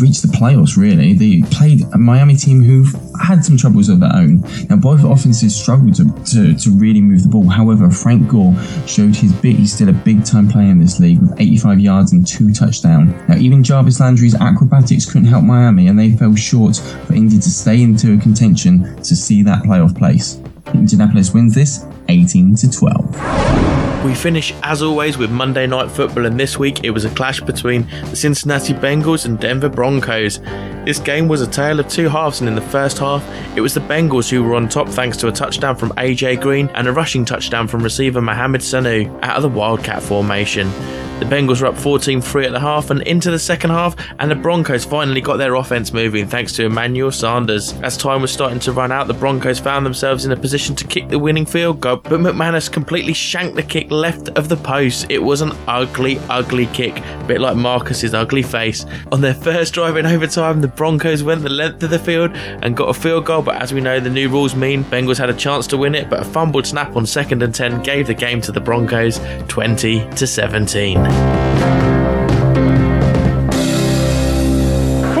reach 0.00 0.22
the 0.22 0.28
playoffs, 0.28 0.76
really. 0.76 1.12
They 1.12 1.42
played 1.50 1.82
a 1.92 1.98
Miami 1.98 2.36
team 2.36 2.62
who've 2.62 2.94
had 3.20 3.44
some 3.44 3.56
troubles 3.56 3.88
of 3.88 4.00
their 4.00 4.14
own. 4.14 4.40
Now, 4.70 4.76
both 4.76 5.04
offenses 5.04 5.54
struggled 5.54 5.94
to, 5.96 6.04
to, 6.32 6.54
to 6.54 6.70
really 6.70 7.00
move 7.00 7.22
the 7.22 7.28
ball. 7.28 7.48
However, 7.48 7.90
Frank 7.90 8.28
Gore 8.28 8.54
showed 8.86 9.16
his 9.16 9.32
bit. 9.32 9.56
He's 9.56 9.72
still 9.72 9.88
a 9.88 9.92
big 9.92 10.24
time 10.24 10.48
player 10.48 10.70
in 10.70 10.78
this 10.78 11.00
league 11.00 11.20
with 11.20 11.40
85 11.40 11.80
yards 11.80 12.12
and 12.12 12.26
two 12.26 12.52
touchdowns. 12.52 13.12
Now, 13.28 13.36
even 13.36 13.62
Jarvis 13.64 14.00
Landry's 14.00 14.34
acrobatics 14.34 15.06
couldn't 15.06 15.28
help 15.28 15.44
Miami, 15.44 15.88
and 15.88 15.98
they 15.98 16.12
fell 16.12 16.34
short 16.34 16.76
for 17.06 17.14
Indy 17.14 17.36
to 17.36 17.50
stay 17.50 17.82
into 17.82 18.14
a 18.14 18.18
contention 18.18 18.96
to 19.02 19.16
see 19.16 19.42
that 19.42 19.64
playoff 19.64 19.96
place. 19.96 20.40
Indianapolis 20.74 21.32
wins 21.32 21.54
this 21.54 21.84
18 22.08 22.54
to 22.56 22.70
12. 22.70 24.04
We 24.04 24.14
finish, 24.14 24.54
as 24.62 24.82
always, 24.82 25.18
with 25.18 25.30
Monday 25.30 25.66
Night 25.66 25.90
Football, 25.90 26.26
and 26.26 26.38
this 26.38 26.58
week 26.58 26.84
it 26.84 26.90
was 26.90 27.04
a 27.04 27.10
clash 27.10 27.40
between 27.40 27.86
the 28.10 28.16
Cincinnati 28.16 28.72
Bengals 28.72 29.24
and 29.24 29.38
Denver 29.38 29.68
Broncos. 29.68 30.38
This 30.88 30.98
game 30.98 31.28
was 31.28 31.42
a 31.42 31.46
tale 31.46 31.80
of 31.80 31.88
two 31.88 32.08
halves, 32.08 32.40
and 32.40 32.48
in 32.48 32.54
the 32.54 32.62
first 32.62 32.96
half, 32.96 33.22
it 33.54 33.60
was 33.60 33.74
the 33.74 33.80
Bengals 33.80 34.30
who 34.30 34.42
were 34.42 34.54
on 34.54 34.70
top 34.70 34.88
thanks 34.88 35.18
to 35.18 35.28
a 35.28 35.30
touchdown 35.30 35.76
from 35.76 35.90
AJ 35.98 36.40
Green 36.40 36.70
and 36.72 36.88
a 36.88 36.92
rushing 36.94 37.26
touchdown 37.26 37.68
from 37.68 37.82
receiver 37.82 38.22
Mohamed 38.22 38.62
Sanu 38.62 39.14
out 39.22 39.36
of 39.36 39.42
the 39.42 39.50
Wildcat 39.50 40.02
formation. 40.02 40.70
The 41.18 41.24
Bengals 41.24 41.60
were 41.60 41.66
up 41.66 41.76
14 41.76 42.20
3 42.20 42.46
at 42.46 42.52
the 42.52 42.60
half 42.60 42.90
and 42.90 43.02
into 43.02 43.32
the 43.32 43.40
second 43.40 43.70
half, 43.70 43.96
and 44.20 44.30
the 44.30 44.36
Broncos 44.36 44.84
finally 44.84 45.20
got 45.20 45.36
their 45.36 45.56
offense 45.56 45.92
moving 45.92 46.28
thanks 46.28 46.52
to 46.52 46.66
Emmanuel 46.66 47.10
Sanders. 47.10 47.72
As 47.82 47.96
time 47.96 48.22
was 48.22 48.30
starting 48.30 48.60
to 48.60 48.72
run 48.72 48.92
out, 48.92 49.08
the 49.08 49.14
Broncos 49.14 49.58
found 49.58 49.84
themselves 49.84 50.24
in 50.24 50.30
a 50.30 50.36
position 50.36 50.76
to 50.76 50.86
kick 50.86 51.08
the 51.08 51.18
winning 51.18 51.44
field 51.44 51.80
goal, 51.80 51.96
but 51.96 52.20
McManus 52.20 52.70
completely 52.70 53.14
shanked 53.14 53.56
the 53.56 53.64
kick 53.64 53.90
left 53.90 54.28
of 54.38 54.48
the 54.48 54.56
post. 54.56 55.06
It 55.08 55.18
was 55.18 55.40
an 55.40 55.50
ugly, 55.66 56.20
ugly 56.30 56.66
kick, 56.66 56.96
a 56.96 57.24
bit 57.26 57.40
like 57.40 57.56
Marcus's 57.56 58.14
ugly 58.14 58.44
face. 58.44 58.86
On 59.10 59.20
their 59.20 59.34
first 59.34 59.74
drive 59.74 59.96
in 59.96 60.06
overtime, 60.06 60.60
the 60.60 60.68
Broncos 60.78 61.24
went 61.24 61.42
the 61.42 61.48
length 61.48 61.82
of 61.82 61.90
the 61.90 61.98
field 61.98 62.30
and 62.36 62.76
got 62.76 62.88
a 62.88 62.94
field 62.94 63.26
goal, 63.26 63.42
but 63.42 63.60
as 63.60 63.74
we 63.74 63.80
know, 63.80 63.98
the 63.98 64.08
new 64.08 64.28
rules 64.28 64.54
mean 64.54 64.84
Bengals 64.84 65.18
had 65.18 65.28
a 65.28 65.34
chance 65.34 65.66
to 65.66 65.76
win 65.76 65.96
it, 65.96 66.08
but 66.08 66.20
a 66.20 66.24
fumbled 66.24 66.68
snap 66.68 66.94
on 66.94 67.04
second 67.04 67.42
and 67.42 67.52
10 67.52 67.82
gave 67.82 68.06
the 68.06 68.14
game 68.14 68.40
to 68.42 68.52
the 68.52 68.60
Broncos 68.60 69.18
20 69.48 70.08
to 70.10 70.24
17. 70.24 70.96
Who 70.96 71.04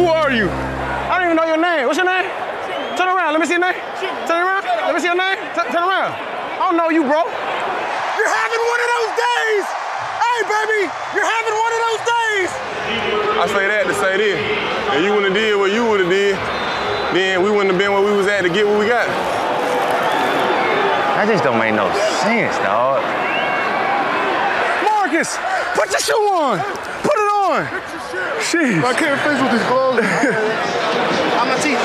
are 0.06 0.30
you? 0.30 0.48
I 0.48 1.18
don't 1.18 1.24
even 1.24 1.36
know 1.36 1.44
your 1.44 1.60
name. 1.60 1.86
What's 1.88 1.98
your 1.98 2.06
name? 2.06 2.30
Turn 2.96 3.08
around. 3.08 3.32
Let 3.32 3.40
me 3.40 3.46
see 3.46 3.54
your 3.54 3.60
name. 3.60 3.74
Turn 4.28 4.40
around. 4.46 4.62
Let 4.62 4.94
me 4.94 5.00
see 5.00 5.06
your 5.06 5.16
name. 5.16 5.38
Turn, 5.56 5.66
turn 5.72 5.82
around. 5.82 6.14
I 6.14 6.58
don't 6.70 6.76
know 6.76 6.88
you, 6.88 7.02
bro. 7.02 7.26
You're 8.14 8.30
having 8.30 8.62
one 8.62 8.78
of 8.78 8.88
those 8.94 9.10
days. 9.18 9.87
Hey, 10.38 10.46
baby, 10.46 10.86
you're 11.18 11.26
having 11.26 11.50
one 11.50 11.72
of 11.74 11.80
those 11.90 12.02
days. 12.06 12.50
I 13.42 13.44
say 13.50 13.66
that 13.74 13.90
to 13.90 13.94
say 13.98 14.14
this. 14.22 14.38
If 14.94 15.02
you 15.02 15.10
wouldn't 15.10 15.34
have 15.34 15.42
did 15.42 15.58
what 15.58 15.74
you 15.74 15.82
would 15.90 15.98
have 15.98 16.06
did, 16.06 16.38
then 17.10 17.42
we 17.42 17.50
wouldn't 17.50 17.74
have 17.74 17.80
been 17.80 17.90
where 17.90 18.06
we 18.06 18.14
was 18.14 18.30
at 18.30 18.46
to 18.46 18.48
get 18.48 18.62
what 18.62 18.78
we 18.78 18.86
got. 18.86 19.10
That 21.18 21.26
just 21.26 21.42
don't 21.42 21.58
make 21.58 21.74
no 21.74 21.90
sense, 22.22 22.54
dog. 22.62 23.02
Marcus, 24.86 25.34
put 25.74 25.90
your 25.90 26.06
shoe 26.06 26.22
on. 26.30 26.62
Put 27.02 27.18
it 27.18 27.30
on. 27.42 27.66
Jeez. 28.38 28.78
I 28.86 28.94
can't 28.94 29.18
face 29.26 29.42
with 29.42 29.50
these 29.50 29.66
clothes. 29.66 30.06
I'm 31.34 31.50
a 31.50 31.58
teeth. 31.58 31.82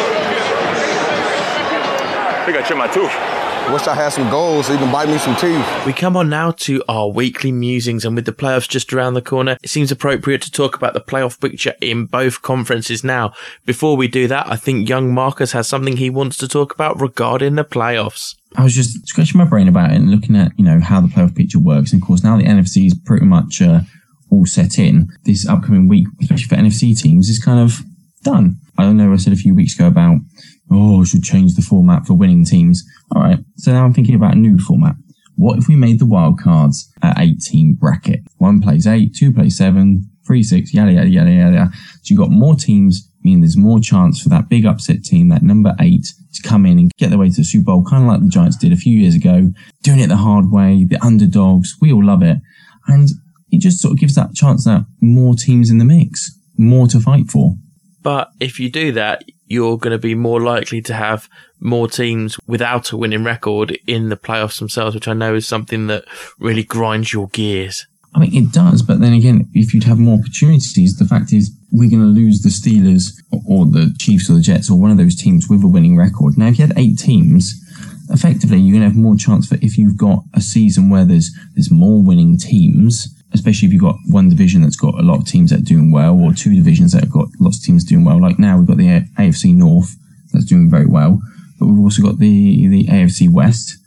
I 2.37 2.45
think 2.45 2.53
I 2.53 2.61
trim 2.61 2.77
my 2.77 2.85
tooth. 2.93 3.32
Wish 3.71 3.87
I 3.87 3.95
had 3.95 4.09
some 4.09 4.29
gold 4.29 4.65
so 4.65 4.73
you 4.73 4.77
can 4.77 4.91
bite 4.91 5.07
me 5.07 5.17
some 5.17 5.35
teeth. 5.35 5.85
We 5.85 5.93
come 5.93 6.15
on 6.15 6.29
now 6.29 6.51
to 6.51 6.83
our 6.87 7.09
weekly 7.09 7.51
musings, 7.51 8.05
and 8.05 8.15
with 8.15 8.25
the 8.25 8.31
playoffs 8.31 8.67
just 8.67 8.93
around 8.93 9.15
the 9.15 9.21
corner, 9.21 9.57
it 9.63 9.69
seems 9.69 9.91
appropriate 9.91 10.41
to 10.43 10.51
talk 10.51 10.75
about 10.75 10.93
the 10.93 11.01
playoff 11.01 11.39
picture 11.39 11.73
in 11.81 12.05
both 12.05 12.41
conferences 12.41 13.03
now. 13.03 13.33
Before 13.65 13.97
we 13.97 14.07
do 14.07 14.27
that, 14.27 14.47
I 14.47 14.57
think 14.57 14.87
young 14.89 15.13
Marcus 15.13 15.53
has 15.53 15.67
something 15.67 15.97
he 15.97 16.09
wants 16.09 16.37
to 16.37 16.47
talk 16.47 16.73
about 16.73 17.01
regarding 17.01 17.55
the 17.55 17.63
playoffs. 17.63 18.35
I 18.55 18.63
was 18.63 18.75
just 18.75 19.07
scratching 19.07 19.39
my 19.39 19.45
brain 19.45 19.67
about 19.67 19.91
it 19.91 19.95
and 19.95 20.11
looking 20.11 20.35
at, 20.35 20.51
you 20.57 20.65
know, 20.65 20.79
how 20.79 21.01
the 21.01 21.07
playoff 21.07 21.35
picture 21.35 21.59
works. 21.59 21.93
And 21.93 22.01
of 22.01 22.07
course, 22.07 22.23
now 22.23 22.37
the 22.37 22.43
NFC 22.43 22.85
is 22.85 22.93
pretty 22.93 23.25
much 23.25 23.61
uh, 23.61 23.81
all 24.29 24.45
set 24.45 24.77
in. 24.77 25.09
This 25.23 25.47
upcoming 25.47 25.87
week, 25.87 26.07
especially 26.21 26.45
for 26.45 26.55
NFC 26.55 26.95
teams, 26.99 27.29
is 27.29 27.39
kind 27.43 27.59
of 27.59 27.81
done. 28.23 28.57
I 28.77 28.83
don't 28.83 28.97
know. 28.97 29.11
I 29.13 29.15
said 29.15 29.33
a 29.33 29.37
few 29.37 29.55
weeks 29.55 29.75
ago 29.75 29.87
about, 29.87 30.17
oh, 30.73 31.03
should 31.03 31.23
change 31.23 31.55
the 31.55 31.61
format 31.61 32.05
for 32.05 32.13
winning 32.13 32.45
teams. 32.45 32.83
All 33.15 33.21
right. 33.21 33.39
So 33.57 33.71
now 33.71 33.85
I'm 33.85 33.93
thinking 33.93 34.15
about 34.15 34.35
a 34.35 34.39
new 34.39 34.57
format. 34.57 34.95
What 35.35 35.57
if 35.57 35.67
we 35.67 35.75
made 35.75 35.99
the 35.99 36.05
wild 36.05 36.39
cards 36.39 36.91
a 37.01 37.13
eight 37.17 37.41
team 37.41 37.73
bracket? 37.73 38.21
One 38.37 38.61
plays 38.61 38.85
eight, 38.85 39.15
two 39.15 39.33
plays 39.33 39.57
seven, 39.57 40.09
three, 40.25 40.43
six, 40.43 40.73
yada, 40.73 40.91
yada, 40.91 41.09
yada, 41.09 41.31
yada. 41.31 41.71
So 42.01 42.13
you've 42.13 42.19
got 42.19 42.31
more 42.31 42.55
teams, 42.55 43.09
meaning 43.23 43.41
there's 43.41 43.57
more 43.57 43.79
chance 43.79 44.21
for 44.21 44.29
that 44.29 44.49
big 44.49 44.65
upset 44.65 45.03
team, 45.03 45.29
that 45.29 45.41
number 45.41 45.75
eight, 45.79 46.07
to 46.33 46.47
come 46.47 46.65
in 46.65 46.79
and 46.79 46.91
get 46.97 47.09
their 47.09 47.19
way 47.19 47.29
to 47.29 47.35
the 47.35 47.43
Super 47.43 47.65
Bowl, 47.65 47.85
kind 47.85 48.03
of 48.03 48.09
like 48.09 48.21
the 48.21 48.29
Giants 48.29 48.57
did 48.57 48.71
a 48.71 48.77
few 48.77 48.97
years 48.97 49.15
ago, 49.15 49.51
doing 49.81 49.99
it 49.99 50.07
the 50.07 50.17
hard 50.17 50.51
way, 50.51 50.85
the 50.85 51.03
underdogs. 51.03 51.75
We 51.81 51.91
all 51.91 52.03
love 52.03 52.21
it. 52.21 52.37
And 52.87 53.09
it 53.51 53.61
just 53.61 53.79
sort 53.79 53.93
of 53.93 53.99
gives 53.99 54.15
that 54.15 54.33
chance 54.33 54.65
that 54.65 54.85
more 55.01 55.35
teams 55.35 55.69
in 55.69 55.77
the 55.77 55.85
mix, 55.85 56.37
more 56.57 56.87
to 56.87 56.99
fight 56.99 57.29
for. 57.29 57.55
But 58.03 58.31
if 58.39 58.59
you 58.59 58.69
do 58.69 58.91
that, 58.91 59.23
you're 59.47 59.77
going 59.77 59.91
to 59.91 59.97
be 59.97 60.15
more 60.15 60.41
likely 60.41 60.81
to 60.83 60.93
have 60.93 61.29
more 61.59 61.87
teams 61.87 62.37
without 62.45 62.91
a 62.91 62.97
winning 62.97 63.23
record 63.23 63.77
in 63.87 64.09
the 64.09 64.17
playoffs 64.17 64.59
themselves, 64.59 64.93
which 64.93 65.07
I 65.07 65.13
know 65.13 65.35
is 65.35 65.47
something 65.47 65.87
that 65.87 66.05
really 66.37 66.63
grinds 66.63 67.13
your 67.13 67.29
gears. 67.29 67.87
I 68.15 68.19
mean, 68.19 68.35
it 68.35 68.51
does, 68.51 68.83
but 68.83 68.99
then 68.99 69.13
again, 69.13 69.49
if 69.53 69.73
you'd 69.73 69.85
have 69.85 69.97
more 69.97 70.19
opportunities, 70.19 70.97
the 70.97 71.05
fact 71.05 71.33
is 71.33 71.51
we're 71.71 71.89
going 71.89 72.03
to 72.03 72.07
lose 72.07 72.41
the 72.41 72.49
Steelers 72.49 73.13
or 73.47 73.65
the 73.65 73.95
Chiefs 73.97 74.29
or 74.29 74.33
the 74.33 74.41
Jets 74.41 74.69
or 74.69 74.79
one 74.79 74.91
of 74.91 74.97
those 74.97 75.15
teams 75.15 75.49
with 75.49 75.63
a 75.63 75.67
winning 75.67 75.97
record. 75.97 76.37
Now, 76.37 76.47
if 76.47 76.59
you 76.59 76.67
had 76.67 76.77
eight 76.77 76.99
teams, 76.99 77.59
effectively 78.09 78.59
you're 78.59 78.77
going 78.77 78.87
to 78.87 78.93
have 78.93 78.95
more 78.95 79.15
chance 79.15 79.47
for 79.47 79.55
if 79.61 79.77
you've 79.77 79.97
got 79.97 80.23
a 80.35 80.41
season 80.41 80.89
where 80.89 81.05
there's 81.05 81.31
there's 81.55 81.71
more 81.71 82.03
winning 82.03 82.37
teams, 82.37 83.19
especially 83.33 83.67
if 83.67 83.73
you've 83.73 83.81
got 83.81 83.97
one 84.07 84.29
division 84.29 84.61
that's 84.61 84.75
got 84.75 84.99
a 84.99 85.01
lot 85.01 85.19
of 85.19 85.27
teams 85.27 85.49
that 85.51 85.59
are 85.59 85.63
doing 85.63 85.91
well, 85.91 86.19
or 86.19 86.33
two 86.33 86.55
divisions 86.55 86.91
that 86.93 87.03
have 87.03 87.11
got 87.11 87.27
lots 87.39 87.57
of 87.57 87.63
teams 87.63 87.83
doing 87.83 88.05
well. 88.05 88.21
Like 88.21 88.39
now 88.39 88.57
we've 88.57 88.67
got 88.67 88.77
the 88.77 89.01
AFC 89.17 89.55
North 89.55 89.95
that's 90.31 90.45
doing 90.45 90.69
very 90.69 90.85
well, 90.85 91.19
but 91.59 91.67
we've 91.67 91.79
also 91.79 92.01
got 92.01 92.19
the 92.19 92.67
the 92.67 92.85
AFC 92.85 93.31
West 93.31 93.77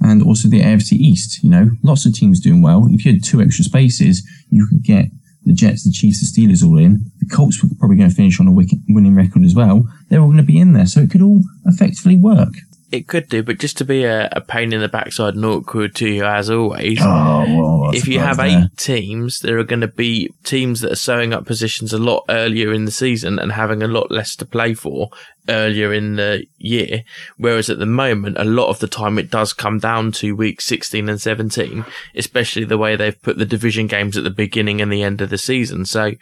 and 0.00 0.22
also 0.22 0.48
the 0.48 0.62
AFC 0.62 0.92
East. 0.92 1.42
You 1.42 1.50
know, 1.50 1.70
lots 1.82 2.06
of 2.06 2.14
teams 2.14 2.40
doing 2.40 2.62
well. 2.62 2.86
If 2.90 3.04
you 3.04 3.12
had 3.12 3.24
two 3.24 3.40
extra 3.40 3.64
spaces, 3.64 4.26
you 4.50 4.66
could 4.66 4.82
get 4.82 5.06
the 5.44 5.52
Jets, 5.52 5.84
the 5.84 5.92
Chiefs, 5.92 6.20
the 6.20 6.26
Steelers 6.40 6.64
all 6.64 6.78
in. 6.78 7.10
The 7.18 7.26
Colts 7.26 7.62
were 7.62 7.70
probably 7.78 7.96
going 7.96 8.10
to 8.10 8.14
finish 8.14 8.38
on 8.40 8.48
a 8.48 8.52
winning 8.52 9.14
record 9.14 9.44
as 9.44 9.54
well. 9.54 9.84
They're 10.08 10.20
all 10.20 10.26
going 10.26 10.36
to 10.36 10.42
be 10.42 10.58
in 10.58 10.74
there, 10.74 10.86
so 10.86 11.00
it 11.00 11.10
could 11.10 11.22
all 11.22 11.40
effectively 11.64 12.16
work. 12.16 12.52
It 12.90 13.06
could 13.06 13.28
do, 13.28 13.42
but 13.42 13.58
just 13.58 13.78
to 13.78 13.84
be 13.84 14.04
a, 14.04 14.28
a 14.32 14.40
pain 14.40 14.72
in 14.72 14.80
the 14.80 14.88
backside 14.88 15.34
and 15.34 15.44
awkward 15.44 15.94
to 15.96 16.08
you 16.08 16.24
as 16.24 16.50
always. 16.50 16.98
Oh, 17.00 17.44
well, 17.48 17.90
if 17.94 18.08
you 18.08 18.18
have 18.18 18.40
eight 18.40 18.76
teams, 18.76 19.40
there 19.40 19.58
are 19.58 19.64
going 19.64 19.80
to 19.80 19.88
be 19.88 20.32
teams 20.44 20.80
that 20.80 20.92
are 20.92 20.96
sewing 20.96 21.32
up 21.32 21.46
positions 21.46 21.92
a 21.92 21.98
lot 21.98 22.24
earlier 22.28 22.72
in 22.72 22.84
the 22.84 22.90
season 22.90 23.38
and 23.38 23.52
having 23.52 23.82
a 23.82 23.88
lot 23.88 24.10
less 24.10 24.34
to 24.36 24.46
play 24.46 24.74
for 24.74 25.10
earlier 25.48 25.92
in 25.92 26.16
the 26.16 26.46
year. 26.58 27.04
Whereas 27.36 27.70
at 27.70 27.78
the 27.78 27.86
moment, 27.86 28.38
a 28.38 28.44
lot 28.44 28.68
of 28.68 28.78
the 28.78 28.88
time 28.88 29.18
it 29.18 29.30
does 29.30 29.52
come 29.52 29.78
down 29.78 30.12
to 30.12 30.36
week 30.36 30.60
16 30.60 31.08
and 31.08 31.20
17, 31.20 31.84
especially 32.14 32.64
the 32.64 32.78
way 32.78 32.96
they've 32.96 33.20
put 33.22 33.38
the 33.38 33.46
division 33.46 33.86
games 33.86 34.16
at 34.16 34.24
the 34.24 34.30
beginning 34.30 34.80
and 34.80 34.92
the 34.92 35.02
end 35.02 35.20
of 35.20 35.30
the 35.30 35.38
season. 35.38 35.84
So 35.84 36.12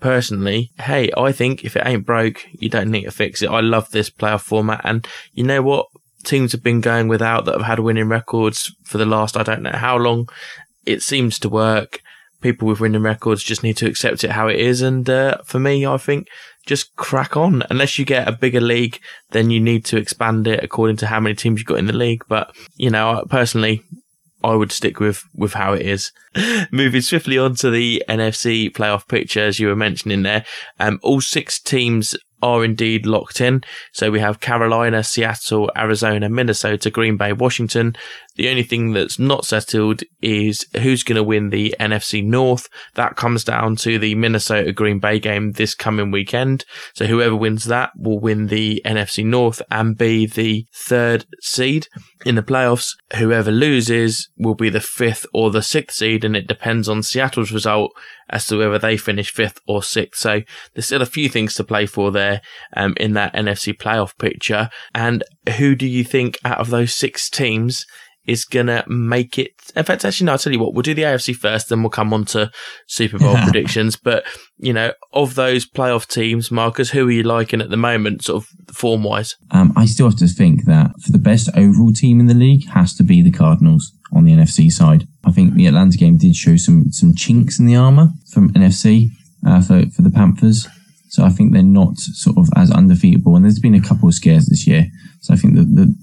personally, 0.00 0.70
hey, 0.80 1.10
I 1.16 1.32
think 1.32 1.64
if 1.64 1.76
it 1.76 1.86
ain't 1.86 2.06
broke, 2.06 2.44
you 2.52 2.68
don't 2.68 2.90
need 2.90 3.04
to 3.04 3.10
fix 3.10 3.42
it. 3.42 3.50
I 3.50 3.60
love 3.60 3.90
this 3.90 4.10
playoff 4.10 4.42
format. 4.42 4.80
And 4.84 5.06
you 5.32 5.44
know 5.44 5.62
what? 5.62 5.86
Teams 6.24 6.52
have 6.52 6.62
been 6.62 6.80
going 6.80 7.08
without 7.08 7.44
that 7.44 7.54
have 7.54 7.66
had 7.66 7.80
winning 7.80 8.08
records 8.08 8.74
for 8.84 8.98
the 8.98 9.06
last, 9.06 9.36
I 9.36 9.42
don't 9.42 9.62
know 9.62 9.72
how 9.72 9.96
long. 9.96 10.28
It 10.86 11.02
seems 11.02 11.38
to 11.40 11.48
work. 11.48 12.00
People 12.40 12.66
with 12.66 12.80
winning 12.80 13.02
records 13.02 13.42
just 13.42 13.62
need 13.62 13.76
to 13.76 13.86
accept 13.86 14.24
it 14.24 14.32
how 14.32 14.48
it 14.48 14.58
is. 14.58 14.82
And 14.82 15.08
uh, 15.08 15.38
for 15.44 15.60
me, 15.60 15.86
I 15.86 15.96
think 15.96 16.28
just 16.66 16.94
crack 16.96 17.36
on. 17.36 17.62
Unless 17.70 17.98
you 17.98 18.04
get 18.04 18.28
a 18.28 18.32
bigger 18.32 18.60
league, 18.60 19.00
then 19.30 19.50
you 19.50 19.60
need 19.60 19.84
to 19.86 19.96
expand 19.96 20.46
it 20.46 20.62
according 20.62 20.96
to 20.98 21.06
how 21.06 21.20
many 21.20 21.34
teams 21.34 21.60
you've 21.60 21.66
got 21.66 21.78
in 21.78 21.86
the 21.86 21.92
league. 21.92 22.24
But, 22.28 22.54
you 22.76 22.90
know, 22.90 23.24
personally, 23.28 23.82
I 24.44 24.54
would 24.54 24.72
stick 24.72 24.98
with, 24.98 25.22
with 25.34 25.54
how 25.54 25.72
it 25.74 25.82
is. 25.82 26.12
Moving 26.72 27.00
swiftly 27.00 27.38
on 27.38 27.54
to 27.56 27.70
the 27.70 28.02
NFC 28.08 28.70
playoff 28.70 29.06
picture, 29.06 29.44
as 29.44 29.60
you 29.60 29.68
were 29.68 29.76
mentioning 29.76 30.22
there. 30.22 30.44
Um, 30.80 30.98
all 31.02 31.20
six 31.20 31.60
teams 31.60 32.16
are 32.42 32.64
indeed 32.64 33.06
locked 33.06 33.40
in. 33.40 33.62
So 33.92 34.10
we 34.10 34.20
have 34.20 34.40
Carolina, 34.40 35.02
Seattle, 35.02 35.70
Arizona, 35.76 36.28
Minnesota, 36.28 36.90
Green 36.90 37.16
Bay, 37.16 37.32
Washington. 37.32 37.96
The 38.36 38.48
only 38.48 38.62
thing 38.62 38.92
that's 38.92 39.18
not 39.18 39.44
settled 39.44 40.02
is 40.20 40.66
who's 40.80 41.02
going 41.02 41.16
to 41.16 41.22
win 41.22 41.50
the 41.50 41.74
NFC 41.78 42.24
North. 42.24 42.68
That 42.94 43.16
comes 43.16 43.44
down 43.44 43.76
to 43.76 43.98
the 43.98 44.14
Minnesota 44.14 44.72
Green 44.72 44.98
Bay 44.98 45.18
game 45.18 45.52
this 45.52 45.74
coming 45.74 46.10
weekend. 46.10 46.64
So 46.94 47.06
whoever 47.06 47.36
wins 47.36 47.64
that 47.64 47.90
will 47.96 48.20
win 48.20 48.46
the 48.46 48.80
NFC 48.84 49.24
North 49.24 49.60
and 49.70 49.96
be 49.96 50.26
the 50.26 50.66
third 50.74 51.26
seed 51.40 51.88
in 52.24 52.36
the 52.36 52.42
playoffs. 52.42 52.94
Whoever 53.16 53.50
loses 53.50 54.30
will 54.38 54.54
be 54.54 54.70
the 54.70 54.80
fifth 54.80 55.26
or 55.34 55.50
the 55.50 55.62
sixth 55.62 55.98
seed, 55.98 56.24
and 56.24 56.36
it 56.36 56.46
depends 56.46 56.88
on 56.88 57.02
Seattle's 57.02 57.52
result 57.52 57.92
as 58.30 58.46
to 58.46 58.56
whether 58.56 58.78
they 58.78 58.96
finish 58.96 59.30
fifth 59.30 59.60
or 59.66 59.82
sixth. 59.82 60.20
So 60.20 60.40
there's 60.74 60.86
still 60.86 61.02
a 61.02 61.06
few 61.06 61.28
things 61.28 61.54
to 61.54 61.64
play 61.64 61.86
for 61.86 62.10
there 62.10 62.40
um, 62.74 62.94
in 62.96 63.12
that 63.12 63.34
NFC 63.34 63.76
playoff 63.76 64.16
picture. 64.18 64.70
And 64.94 65.22
who 65.58 65.74
do 65.74 65.86
you 65.86 66.02
think 66.02 66.38
out 66.44 66.58
of 66.58 66.70
those 66.70 66.94
six 66.94 67.28
teams 67.28 67.86
is 68.26 68.44
going 68.44 68.66
to 68.66 68.84
make 68.88 69.38
it. 69.38 69.52
In 69.74 69.84
fact, 69.84 70.04
actually, 70.04 70.26
no, 70.26 70.32
I'll 70.32 70.38
tell 70.38 70.52
you 70.52 70.58
what, 70.58 70.74
we'll 70.74 70.82
do 70.82 70.94
the 70.94 71.02
AFC 71.02 71.34
first, 71.34 71.68
then 71.68 71.82
we'll 71.82 71.90
come 71.90 72.12
on 72.12 72.24
to 72.26 72.50
Super 72.86 73.18
Bowl 73.18 73.36
predictions. 73.42 73.96
But, 73.96 74.24
you 74.58 74.72
know, 74.72 74.92
of 75.12 75.34
those 75.34 75.68
playoff 75.68 76.06
teams, 76.06 76.50
Marcus, 76.50 76.90
who 76.90 77.08
are 77.08 77.10
you 77.10 77.22
liking 77.22 77.60
at 77.60 77.70
the 77.70 77.76
moment, 77.76 78.24
sort 78.24 78.42
of 78.42 78.74
form 78.74 79.02
wise? 79.02 79.36
Um, 79.50 79.72
I 79.76 79.86
still 79.86 80.08
have 80.08 80.18
to 80.18 80.28
think 80.28 80.64
that 80.66 80.92
for 81.00 81.10
the 81.10 81.18
best 81.18 81.48
overall 81.56 81.92
team 81.92 82.20
in 82.20 82.26
the 82.26 82.34
league 82.34 82.68
has 82.68 82.94
to 82.96 83.02
be 83.02 83.22
the 83.22 83.32
Cardinals 83.32 83.92
on 84.12 84.24
the 84.24 84.32
NFC 84.32 84.70
side. 84.70 85.06
I 85.24 85.32
think 85.32 85.54
the 85.54 85.66
Atlanta 85.66 85.96
game 85.96 86.16
did 86.18 86.36
show 86.36 86.56
some 86.56 86.90
some 86.92 87.14
chinks 87.14 87.58
in 87.58 87.66
the 87.66 87.76
armor 87.76 88.08
from 88.32 88.52
NFC 88.52 89.08
uh, 89.46 89.62
for 89.62 89.84
for 89.90 90.02
the 90.02 90.10
Panthers. 90.10 90.68
So 91.08 91.24
I 91.24 91.28
think 91.28 91.52
they're 91.52 91.62
not 91.62 91.98
sort 91.98 92.38
of 92.38 92.48
as 92.56 92.70
undefeatable. 92.70 93.36
And 93.36 93.44
there's 93.44 93.58
been 93.58 93.74
a 93.74 93.82
couple 93.82 94.08
of 94.08 94.14
scares 94.14 94.46
this 94.46 94.66
year. 94.66 94.86
So 95.20 95.34
I 95.34 95.36
think 95.36 95.56
that 95.56 95.74
the 95.74 95.94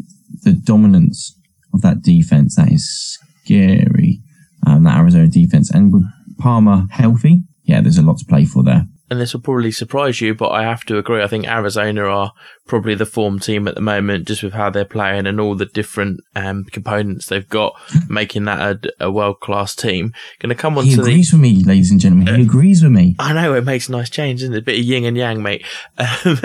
the 0.44 0.54
dominance 0.54 1.39
of 1.74 1.82
that 1.82 2.02
defense 2.02 2.56
that 2.56 2.72
is 2.72 3.18
scary. 3.44 4.22
Um, 4.68 4.84
that 4.84 4.98
Arizona 4.98 5.28
defense 5.28 5.72
and 5.72 5.94
with 5.94 6.04
Palmer 6.38 6.86
healthy, 6.92 7.44
yeah, 7.64 7.82
there's 7.82 7.98
a 7.98 8.02
lot 8.02 8.18
to 8.20 8.26
play 8.26 8.46
for 8.46 8.64
there 8.64 8.86
and 9.10 9.20
this 9.20 9.34
will 9.34 9.42
probably 9.42 9.72
surprise 9.72 10.22
you, 10.22 10.36
but 10.36 10.50
I 10.50 10.64
have 10.64 10.84
to 10.86 10.98
agree. 10.98 11.24
I 11.24 11.28
think 11.28 11.48
Arizona 11.48 12.04
are 12.04 12.32
probably 12.68 12.94
the 12.94 13.08
form 13.08 13.40
team 13.40 13.68
at 13.68 13.74
the 13.74 13.82
moment, 13.82 14.28
just 14.28 14.44
with 14.44 14.54
how 14.54 14.70
they're 14.70 14.86
playing 14.86 15.26
and 15.26 15.40
all 15.40 15.56
the 15.56 15.66
different 15.66 16.20
um, 16.36 16.66
components 16.66 17.26
they've 17.26 17.48
got, 17.48 17.76
making 18.10 18.46
that 18.46 18.60
a, 19.00 19.06
a 19.06 19.12
world 19.12 19.40
class 19.40 19.74
team. 19.74 20.14
Going 20.40 20.56
to 20.56 20.56
come 20.56 20.78
on 20.78 20.86
he 20.86 20.96
to 20.96 21.02
agrees 21.02 21.32
the. 21.32 21.38
with 21.38 21.42
me, 21.42 21.64
ladies 21.64 21.90
and 21.90 22.00
gentlemen. 22.00 22.36
He 22.36 22.44
agrees 22.44 22.84
with 22.84 22.92
me. 22.92 23.16
I 23.20 23.34
know 23.34 23.56
it 23.56 23.66
makes 23.66 23.90
a 23.90 23.94
nice 23.94 24.12
change, 24.12 24.44
isn't 24.44 24.54
it? 24.54 24.60
A 24.60 24.62
bit 24.62 24.80
of 24.80 24.86
yin 24.86 25.06
and 25.06 25.18
yang, 25.18 25.42
mate. 25.42 25.66
Um, 26.00 26.36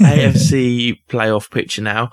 AFC 0.00 0.98
playoff 1.08 1.50
picture 1.50 1.82
now. 1.82 2.10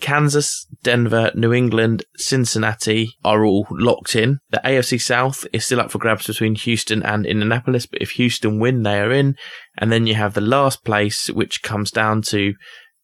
Kansas, 0.00 0.66
Denver, 0.82 1.30
New 1.34 1.52
England, 1.52 2.04
Cincinnati 2.16 3.16
are 3.24 3.44
all 3.44 3.66
locked 3.70 4.14
in. 4.14 4.38
The 4.50 4.60
AFC 4.64 5.00
South 5.00 5.46
is 5.52 5.64
still 5.64 5.80
up 5.80 5.90
for 5.90 5.98
grabs 5.98 6.26
between 6.26 6.54
Houston 6.54 7.02
and 7.02 7.26
Indianapolis, 7.26 7.86
but 7.86 8.00
if 8.00 8.12
Houston 8.12 8.60
win, 8.60 8.82
they 8.82 9.00
are 9.00 9.12
in. 9.12 9.36
And 9.76 9.90
then 9.90 10.06
you 10.06 10.14
have 10.14 10.34
the 10.34 10.40
last 10.40 10.84
place, 10.84 11.28
which 11.28 11.62
comes 11.62 11.90
down 11.90 12.22
to 12.22 12.54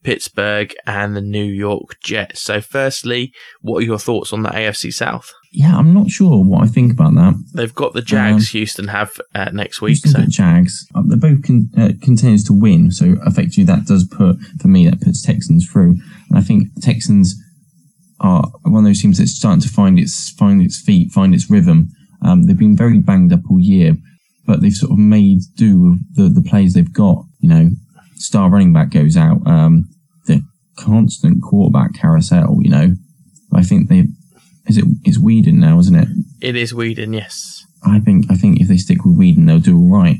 Pittsburgh 0.04 0.74
and 0.86 1.16
the 1.16 1.20
New 1.20 1.44
York 1.44 1.98
Jets. 2.00 2.42
So, 2.42 2.60
firstly, 2.60 3.32
what 3.62 3.78
are 3.78 3.86
your 3.86 3.98
thoughts 3.98 4.32
on 4.32 4.42
the 4.42 4.50
AFC 4.50 4.92
South? 4.92 5.32
Yeah, 5.50 5.76
I'm 5.76 5.94
not 5.94 6.10
sure 6.10 6.44
what 6.44 6.62
I 6.62 6.66
think 6.66 6.92
about 6.92 7.14
that. 7.14 7.34
They've 7.54 7.74
got 7.74 7.92
the 7.92 8.02
Jags. 8.02 8.48
Um, 8.48 8.58
Houston 8.58 8.88
have 8.88 9.20
uh, 9.34 9.50
next 9.52 9.80
week. 9.80 10.02
Houston 10.02 10.24
so. 10.24 10.28
Jags. 10.28 10.86
Uh, 10.94 11.02
they're 11.06 11.16
both 11.16 11.44
con- 11.44 11.70
uh, 11.78 11.88
to 11.88 12.52
win, 12.52 12.90
so 12.90 13.16
effectively 13.24 13.64
that 13.64 13.86
does 13.86 14.06
put 14.06 14.36
for 14.60 14.68
me 14.68 14.88
that 14.88 15.00
puts 15.00 15.22
Texans 15.22 15.68
through. 15.68 15.98
And 16.28 16.38
I 16.38 16.40
think 16.40 16.68
Texans 16.82 17.34
are 18.20 18.50
one 18.62 18.84
of 18.84 18.84
those 18.84 19.00
teams 19.00 19.18
that's 19.18 19.36
starting 19.36 19.62
to 19.62 19.68
find 19.68 19.98
its 19.98 20.30
find 20.32 20.60
its 20.60 20.80
feet, 20.80 21.12
find 21.12 21.34
its 21.34 21.50
rhythm. 21.50 21.88
Um, 22.22 22.42
they've 22.42 22.58
been 22.58 22.76
very 22.76 22.98
banged 22.98 23.32
up 23.32 23.40
all 23.48 23.60
year, 23.60 23.96
but 24.46 24.60
they've 24.60 24.72
sort 24.72 24.92
of 24.92 24.98
made 24.98 25.40
do 25.56 25.80
with 25.80 26.16
the 26.16 26.28
the 26.28 26.46
players 26.48 26.74
they've 26.74 26.92
got. 26.92 27.24
You 27.38 27.48
know, 27.48 27.70
star 28.16 28.50
running 28.50 28.72
back 28.72 28.90
goes 28.90 29.16
out. 29.16 29.46
Um, 29.46 29.88
the 30.26 30.44
constant 30.76 31.42
quarterback 31.42 31.94
carousel. 31.94 32.58
You 32.62 32.70
know, 32.70 32.94
I 33.52 33.62
think 33.62 33.88
they 33.88 34.04
is 34.66 34.78
it 34.78 34.84
it's 35.04 35.18
Weeden 35.18 35.54
now, 35.54 35.78
isn't 35.78 35.94
it? 35.94 36.08
It 36.40 36.56
is 36.56 36.72
Weeden, 36.72 37.14
yes. 37.14 37.64
I 37.86 38.00
think 38.00 38.30
I 38.30 38.36
think 38.36 38.60
if 38.60 38.68
they 38.68 38.76
stick 38.76 39.04
with 39.04 39.18
Weeden, 39.18 39.46
they'll 39.46 39.58
do 39.58 39.76
all 39.76 39.90
right. 39.90 40.18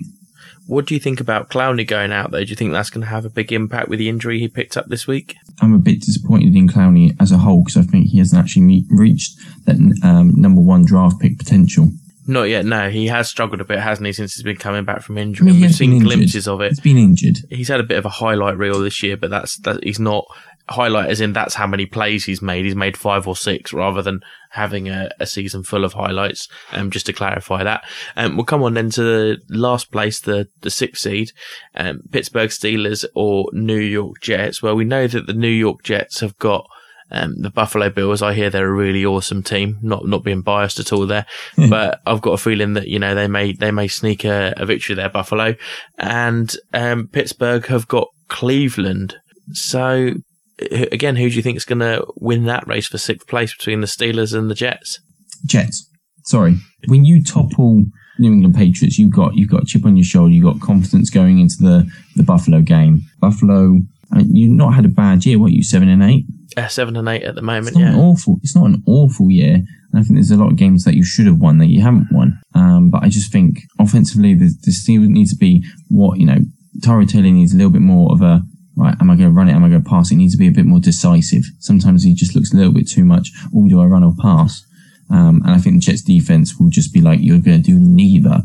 What 0.66 0.86
do 0.86 0.94
you 0.94 1.00
think 1.00 1.20
about 1.20 1.50
Clowney 1.50 1.86
going 1.86 2.12
out 2.12 2.30
though? 2.30 2.42
Do 2.42 2.50
you 2.50 2.56
think 2.56 2.72
that's 2.72 2.90
going 2.90 3.02
to 3.02 3.10
have 3.10 3.26
a 3.26 3.30
big 3.30 3.52
impact 3.52 3.88
with 3.88 3.98
the 3.98 4.08
injury 4.08 4.38
he 4.38 4.48
picked 4.48 4.76
up 4.76 4.86
this 4.86 5.06
week? 5.06 5.36
I'm 5.60 5.74
a 5.74 5.78
bit 5.78 6.00
disappointed 6.00 6.56
in 6.56 6.68
Clowney 6.68 7.14
as 7.20 7.32
a 7.32 7.38
whole 7.38 7.62
because 7.64 7.76
I 7.76 7.82
think 7.82 8.06
he 8.06 8.18
hasn't 8.18 8.42
actually 8.42 8.62
meet, 8.62 8.86
reached 8.88 9.38
that 9.66 9.76
um, 10.02 10.32
number 10.40 10.62
one 10.62 10.84
draft 10.84 11.20
pick 11.20 11.38
potential. 11.38 11.90
Not 12.26 12.44
yet. 12.44 12.64
No, 12.64 12.88
he 12.88 13.06
has 13.08 13.28
struggled 13.28 13.60
a 13.60 13.64
bit, 13.64 13.80
hasn't 13.80 14.06
he, 14.06 14.12
since 14.12 14.34
he's 14.34 14.42
been 14.42 14.56
coming 14.56 14.84
back 14.84 15.02
from 15.02 15.18
injury? 15.18 15.50
I 15.50 15.52
mean, 15.52 15.60
We've 15.62 15.74
seen 15.74 15.98
glimpses 15.98 16.48
of 16.48 16.60
it. 16.60 16.70
He's 16.70 16.80
been 16.80 16.96
injured. 16.96 17.38
He's 17.50 17.68
had 17.68 17.80
a 17.80 17.84
bit 17.84 17.98
of 17.98 18.06
a 18.06 18.10
highlight 18.10 18.56
reel 18.56 18.80
this 18.80 19.02
year, 19.02 19.16
but 19.16 19.30
that's 19.30 19.58
that. 19.58 19.84
He's 19.84 20.00
not 20.00 20.24
highlight 20.70 21.10
as 21.10 21.20
in 21.20 21.34
that's 21.34 21.54
how 21.54 21.66
many 21.66 21.84
plays 21.84 22.24
he's 22.24 22.40
made. 22.40 22.64
He's 22.64 22.74
made 22.74 22.96
five 22.96 23.28
or 23.28 23.36
six 23.36 23.72
rather 23.72 24.00
than 24.00 24.20
having 24.50 24.88
a, 24.88 25.10
a 25.20 25.26
season 25.26 25.62
full 25.62 25.84
of 25.84 25.92
highlights. 25.92 26.48
Um, 26.72 26.90
just 26.90 27.06
to 27.06 27.12
clarify 27.12 27.64
that. 27.64 27.84
Um, 28.16 28.36
we'll 28.36 28.46
come 28.46 28.62
on 28.62 28.74
then 28.74 28.90
to 28.90 29.02
the 29.02 29.38
last 29.48 29.92
place, 29.92 30.20
the 30.20 30.48
the 30.62 30.70
sixth 30.70 31.02
seed, 31.02 31.32
um, 31.74 32.02
Pittsburgh 32.10 32.50
Steelers 32.50 33.04
or 33.14 33.50
New 33.52 33.80
York 33.80 34.20
Jets. 34.20 34.62
Well, 34.62 34.76
we 34.76 34.84
know 34.84 35.06
that 35.06 35.26
the 35.26 35.34
New 35.34 35.48
York 35.48 35.82
Jets 35.82 36.20
have 36.20 36.38
got 36.38 36.66
um, 37.10 37.34
the 37.38 37.50
Buffalo 37.50 37.90
Bills, 37.90 38.22
I 38.22 38.34
hear 38.34 38.50
they're 38.50 38.68
a 38.68 38.72
really 38.72 39.04
awesome 39.04 39.42
team. 39.42 39.78
Not 39.82 40.06
not 40.06 40.24
being 40.24 40.42
biased 40.42 40.80
at 40.80 40.92
all 40.92 41.06
there, 41.06 41.26
but 41.68 42.00
I've 42.06 42.22
got 42.22 42.32
a 42.32 42.38
feeling 42.38 42.74
that 42.74 42.88
you 42.88 42.98
know 42.98 43.14
they 43.14 43.28
may 43.28 43.52
they 43.52 43.70
may 43.70 43.88
sneak 43.88 44.24
a, 44.24 44.54
a 44.56 44.66
victory 44.66 44.94
there, 44.94 45.10
Buffalo, 45.10 45.54
and 45.98 46.54
um, 46.72 47.08
Pittsburgh 47.08 47.66
have 47.66 47.88
got 47.88 48.08
Cleveland. 48.28 49.16
So 49.52 50.14
again, 50.58 51.16
who 51.16 51.28
do 51.28 51.36
you 51.36 51.42
think 51.42 51.56
is 51.56 51.64
going 51.64 51.80
to 51.80 52.06
win 52.16 52.44
that 52.44 52.66
race 52.66 52.86
for 52.86 52.98
sixth 52.98 53.26
place 53.26 53.54
between 53.54 53.80
the 53.80 53.86
Steelers 53.86 54.36
and 54.36 54.50
the 54.50 54.54
Jets? 54.54 55.00
Jets. 55.46 55.88
Sorry, 56.24 56.56
when 56.86 57.04
you 57.04 57.22
topple 57.22 57.84
New 58.18 58.32
England 58.32 58.54
Patriots, 58.54 58.98
you've 58.98 59.12
got 59.12 59.34
you've 59.34 59.50
got 59.50 59.62
a 59.62 59.66
chip 59.66 59.84
on 59.84 59.96
your 59.96 60.04
shoulder. 60.04 60.32
You've 60.32 60.44
got 60.44 60.60
confidence 60.60 61.10
going 61.10 61.38
into 61.38 61.56
the 61.58 61.90
the 62.16 62.22
Buffalo 62.22 62.60
game. 62.62 63.02
Buffalo, 63.20 63.80
I 64.12 64.18
mean, 64.18 64.34
you've 64.34 64.56
not 64.56 64.74
had 64.74 64.84
a 64.84 64.88
bad 64.88 65.26
year. 65.26 65.38
What 65.38 65.52
you 65.52 65.62
seven 65.62 65.88
and 65.88 66.02
eight? 66.02 66.24
Uh, 66.56 66.68
seven 66.68 66.96
and 66.96 67.08
eight 67.08 67.24
at 67.24 67.34
the 67.34 67.42
moment. 67.42 67.68
It's 67.68 67.78
yeah, 67.78 67.96
awful. 67.96 68.38
It's 68.42 68.54
not 68.54 68.66
an 68.66 68.82
awful 68.86 69.30
year. 69.30 69.54
And 69.54 70.00
I 70.00 70.02
think 70.02 70.14
there's 70.14 70.30
a 70.30 70.36
lot 70.36 70.50
of 70.50 70.56
games 70.56 70.84
that 70.84 70.94
you 70.94 71.04
should 71.04 71.26
have 71.26 71.38
won 71.38 71.58
that 71.58 71.66
you 71.66 71.82
haven't 71.82 72.08
won. 72.12 72.40
Um, 72.54 72.90
but 72.90 73.02
I 73.02 73.08
just 73.08 73.32
think 73.32 73.60
offensively, 73.78 74.34
the, 74.34 74.54
the 74.62 74.72
still 74.72 75.02
needs 75.02 75.32
to 75.32 75.38
be 75.38 75.64
what 75.88 76.18
you 76.18 76.26
know. 76.26 76.38
Tyrod 76.80 77.08
Taylor 77.08 77.30
needs 77.30 77.54
a 77.54 77.56
little 77.56 77.70
bit 77.70 77.82
more 77.82 78.12
of 78.12 78.20
a 78.20 78.42
right, 78.76 78.96
am 79.00 79.10
I 79.10 79.16
going 79.16 79.28
to 79.28 79.34
run 79.34 79.48
it? 79.48 79.52
Am 79.52 79.64
I 79.64 79.68
going 79.68 79.82
to 79.82 79.88
pass 79.88 80.10
it? 80.10 80.14
it? 80.14 80.18
needs 80.18 80.34
to 80.34 80.38
be 80.38 80.48
a 80.48 80.52
bit 80.52 80.66
more 80.66 80.80
decisive. 80.80 81.44
Sometimes 81.60 82.02
he 82.02 82.14
just 82.14 82.34
looks 82.34 82.52
a 82.52 82.56
little 82.56 82.72
bit 82.72 82.88
too 82.88 83.04
much. 83.04 83.30
Oh, 83.54 83.68
do 83.68 83.80
I 83.80 83.86
run 83.86 84.04
or 84.04 84.14
pass? 84.20 84.64
Um, 85.10 85.42
and 85.44 85.54
I 85.54 85.58
think 85.58 85.76
the 85.76 85.80
Jets 85.80 86.02
defense 86.02 86.58
will 86.58 86.70
just 86.70 86.92
be 86.92 87.00
like, 87.00 87.20
you're 87.22 87.40
going 87.40 87.62
to 87.62 87.70
do 87.70 87.78
neither. 87.78 88.42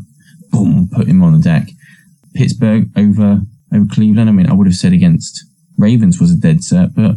Boom, 0.50 0.88
put 0.92 1.08
him 1.08 1.22
on 1.22 1.32
the 1.32 1.38
deck. 1.38 1.68
Pittsburgh 2.34 2.90
over, 2.96 3.40
over 3.72 3.86
Cleveland. 3.92 4.28
I 4.28 4.32
mean, 4.32 4.48
I 4.48 4.52
would 4.52 4.66
have 4.66 4.76
said 4.76 4.92
against 4.92 5.44
Ravens 5.78 6.20
was 6.20 6.32
a 6.32 6.36
dead 6.36 6.62
set, 6.62 6.94
but 6.94 7.16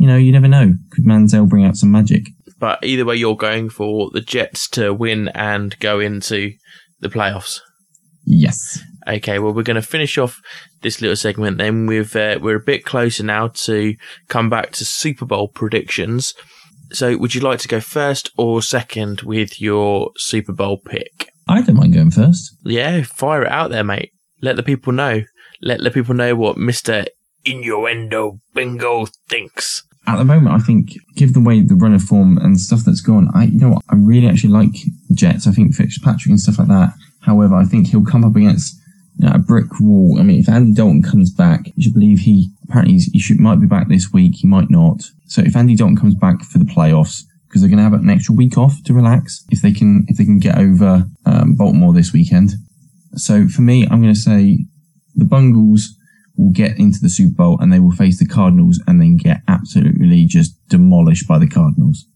you 0.00 0.06
know, 0.06 0.16
you 0.16 0.32
never 0.32 0.48
know. 0.48 0.72
Could 0.92 1.04
Manziel 1.04 1.46
bring 1.46 1.66
out 1.66 1.76
some 1.76 1.92
magic? 1.92 2.24
But 2.58 2.82
either 2.82 3.04
way, 3.04 3.16
you're 3.16 3.36
going 3.36 3.68
for 3.68 4.10
the 4.10 4.22
Jets 4.22 4.66
to 4.70 4.94
win 4.94 5.28
and 5.28 5.78
go 5.78 6.00
into 6.00 6.54
the 7.00 7.10
playoffs. 7.10 7.60
Yes. 8.24 8.80
Okay, 9.06 9.38
well, 9.38 9.52
we're 9.52 9.62
going 9.62 9.74
to 9.74 9.82
finish 9.82 10.16
off 10.16 10.40
this 10.80 11.02
little 11.02 11.16
segment 11.16 11.58
then. 11.58 11.84
We've, 11.84 12.16
uh, 12.16 12.38
we're 12.40 12.56
a 12.56 12.64
bit 12.64 12.86
closer 12.86 13.22
now 13.22 13.48
to 13.48 13.94
come 14.28 14.48
back 14.48 14.72
to 14.72 14.86
Super 14.86 15.26
Bowl 15.26 15.48
predictions. 15.48 16.32
So, 16.92 17.18
would 17.18 17.34
you 17.34 17.42
like 17.42 17.58
to 17.58 17.68
go 17.68 17.80
first 17.80 18.30
or 18.38 18.62
second 18.62 19.20
with 19.20 19.60
your 19.60 20.12
Super 20.16 20.54
Bowl 20.54 20.78
pick? 20.78 21.28
I 21.46 21.60
don't 21.60 21.76
mind 21.76 21.92
going 21.92 22.10
first. 22.10 22.56
Yeah, 22.64 23.02
fire 23.02 23.42
it 23.42 23.52
out 23.52 23.70
there, 23.70 23.84
mate. 23.84 24.12
Let 24.40 24.56
the 24.56 24.62
people 24.62 24.94
know. 24.94 25.24
Let 25.60 25.82
the 25.82 25.90
people 25.90 26.14
know 26.14 26.34
what 26.36 26.56
Mr. 26.56 27.06
Innuendo 27.44 28.38
Bingo 28.54 29.06
thinks. 29.28 29.84
At 30.10 30.16
the 30.16 30.24
moment, 30.24 30.54
I 30.54 30.58
think, 30.58 30.98
given 31.14 31.34
the 31.34 31.48
way 31.48 31.60
the 31.60 31.76
runner 31.76 32.00
form 32.00 32.36
and 32.38 32.58
stuff 32.58 32.80
that's 32.84 33.00
gone, 33.00 33.30
I 33.34 33.44
you 33.44 33.58
know 33.58 33.70
what, 33.70 33.84
I 33.88 33.94
really 33.94 34.28
actually 34.28 34.50
like 34.50 34.74
Jets. 35.12 35.46
I 35.46 35.52
think 35.52 35.74
Fitzpatrick 35.74 36.30
and 36.30 36.40
stuff 36.40 36.58
like 36.58 36.68
that. 36.68 36.94
However, 37.20 37.54
I 37.54 37.64
think 37.64 37.86
he'll 37.86 38.04
come 38.04 38.24
up 38.24 38.34
against 38.34 38.76
you 39.18 39.28
know, 39.28 39.34
a 39.34 39.38
brick 39.38 39.78
wall. 39.80 40.18
I 40.18 40.22
mean, 40.22 40.40
if 40.40 40.48
Andy 40.48 40.72
Dalton 40.72 41.02
comes 41.02 41.30
back, 41.30 41.66
you 41.76 41.84
should 41.84 41.94
believe 41.94 42.20
he 42.20 42.50
apparently 42.64 42.98
he 42.98 43.20
should 43.20 43.38
might 43.38 43.60
be 43.60 43.66
back 43.66 43.88
this 43.88 44.12
week. 44.12 44.36
He 44.36 44.46
might 44.46 44.70
not. 44.70 45.04
So 45.26 45.42
if 45.42 45.54
Andy 45.54 45.76
Dalton 45.76 45.96
comes 45.96 46.14
back 46.14 46.42
for 46.42 46.58
the 46.58 46.64
playoffs, 46.64 47.22
because 47.46 47.60
they're 47.62 47.70
going 47.70 47.78
to 47.78 47.84
have 47.84 47.92
an 47.92 48.10
extra 48.10 48.34
week 48.34 48.56
off 48.58 48.82
to 48.84 48.94
relax, 48.94 49.44
if 49.50 49.62
they 49.62 49.72
can 49.72 50.06
if 50.08 50.16
they 50.16 50.24
can 50.24 50.38
get 50.40 50.58
over 50.58 51.06
um, 51.24 51.54
Baltimore 51.54 51.92
this 51.92 52.12
weekend. 52.12 52.54
So 53.14 53.46
for 53.46 53.62
me, 53.62 53.86
I'm 53.90 54.02
going 54.02 54.14
to 54.14 54.20
say 54.20 54.66
the 55.14 55.24
Bungles 55.24 55.96
will 56.40 56.52
get 56.52 56.78
into 56.78 56.98
the 57.00 57.08
Super 57.08 57.34
Bowl 57.34 57.58
and 57.60 57.72
they 57.72 57.80
will 57.80 57.92
face 57.92 58.18
the 58.18 58.26
Cardinals 58.26 58.82
and 58.86 59.00
then 59.00 59.16
get 59.16 59.42
absolutely 59.46 60.24
just 60.24 60.56
demolished 60.68 61.28
by 61.28 61.38
the 61.38 61.46
Cardinals. 61.46 62.06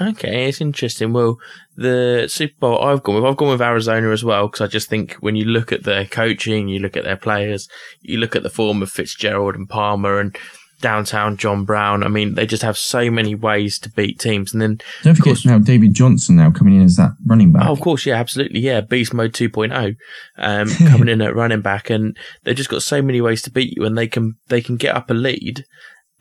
Okay, 0.00 0.48
it's 0.48 0.60
interesting. 0.60 1.12
Well, 1.12 1.38
the 1.76 2.26
Super 2.28 2.54
Bowl 2.58 2.82
I've 2.82 3.02
gone 3.02 3.16
with, 3.16 3.24
I've 3.24 3.36
gone 3.36 3.48
with 3.48 3.62
Arizona 3.62 4.10
as 4.10 4.24
well 4.24 4.46
because 4.46 4.60
I 4.60 4.66
just 4.66 4.88
think 4.88 5.14
when 5.20 5.36
you 5.36 5.44
look 5.44 5.72
at 5.72 5.84
their 5.84 6.06
coaching, 6.06 6.68
you 6.68 6.80
look 6.80 6.96
at 6.96 7.04
their 7.04 7.16
players, 7.16 7.68
you 8.00 8.18
look 8.18 8.36
at 8.36 8.42
the 8.42 8.50
form 8.50 8.82
of 8.82 8.90
Fitzgerald 8.90 9.54
and 9.54 9.68
Palmer 9.68 10.18
and 10.20 10.36
downtown 10.80 11.36
John 11.36 11.64
Brown. 11.64 12.02
I 12.02 12.08
mean, 12.08 12.34
they 12.34 12.46
just 12.46 12.62
have 12.62 12.76
so 12.76 13.10
many 13.10 13.34
ways 13.34 13.78
to 13.80 13.90
beat 13.90 14.18
teams. 14.18 14.52
And 14.52 14.60
then 14.60 14.80
don't 15.02 15.14
forget 15.14 15.32
course, 15.32 15.46
now 15.46 15.58
David 15.58 15.94
Johnson 15.94 16.36
now 16.36 16.50
coming 16.50 16.76
in 16.76 16.82
as 16.82 16.96
that 16.96 17.12
running 17.24 17.52
back. 17.52 17.66
Oh, 17.66 17.72
of 17.72 17.80
course, 17.80 18.06
yeah, 18.06 18.16
absolutely, 18.16 18.60
yeah, 18.60 18.80
Beast 18.80 19.14
Mode 19.14 19.32
2.0 19.32 19.96
um, 20.38 20.68
coming 20.88 21.08
in 21.08 21.22
at 21.22 21.34
running 21.34 21.62
back, 21.62 21.90
and 21.90 22.16
they've 22.44 22.56
just 22.56 22.70
got 22.70 22.82
so 22.82 23.00
many 23.02 23.20
ways 23.20 23.42
to 23.42 23.50
beat 23.50 23.76
you, 23.76 23.84
and 23.84 23.96
they 23.96 24.08
can 24.08 24.36
they 24.48 24.60
can 24.60 24.76
get 24.76 24.94
up 24.94 25.10
a 25.10 25.14
lead 25.14 25.64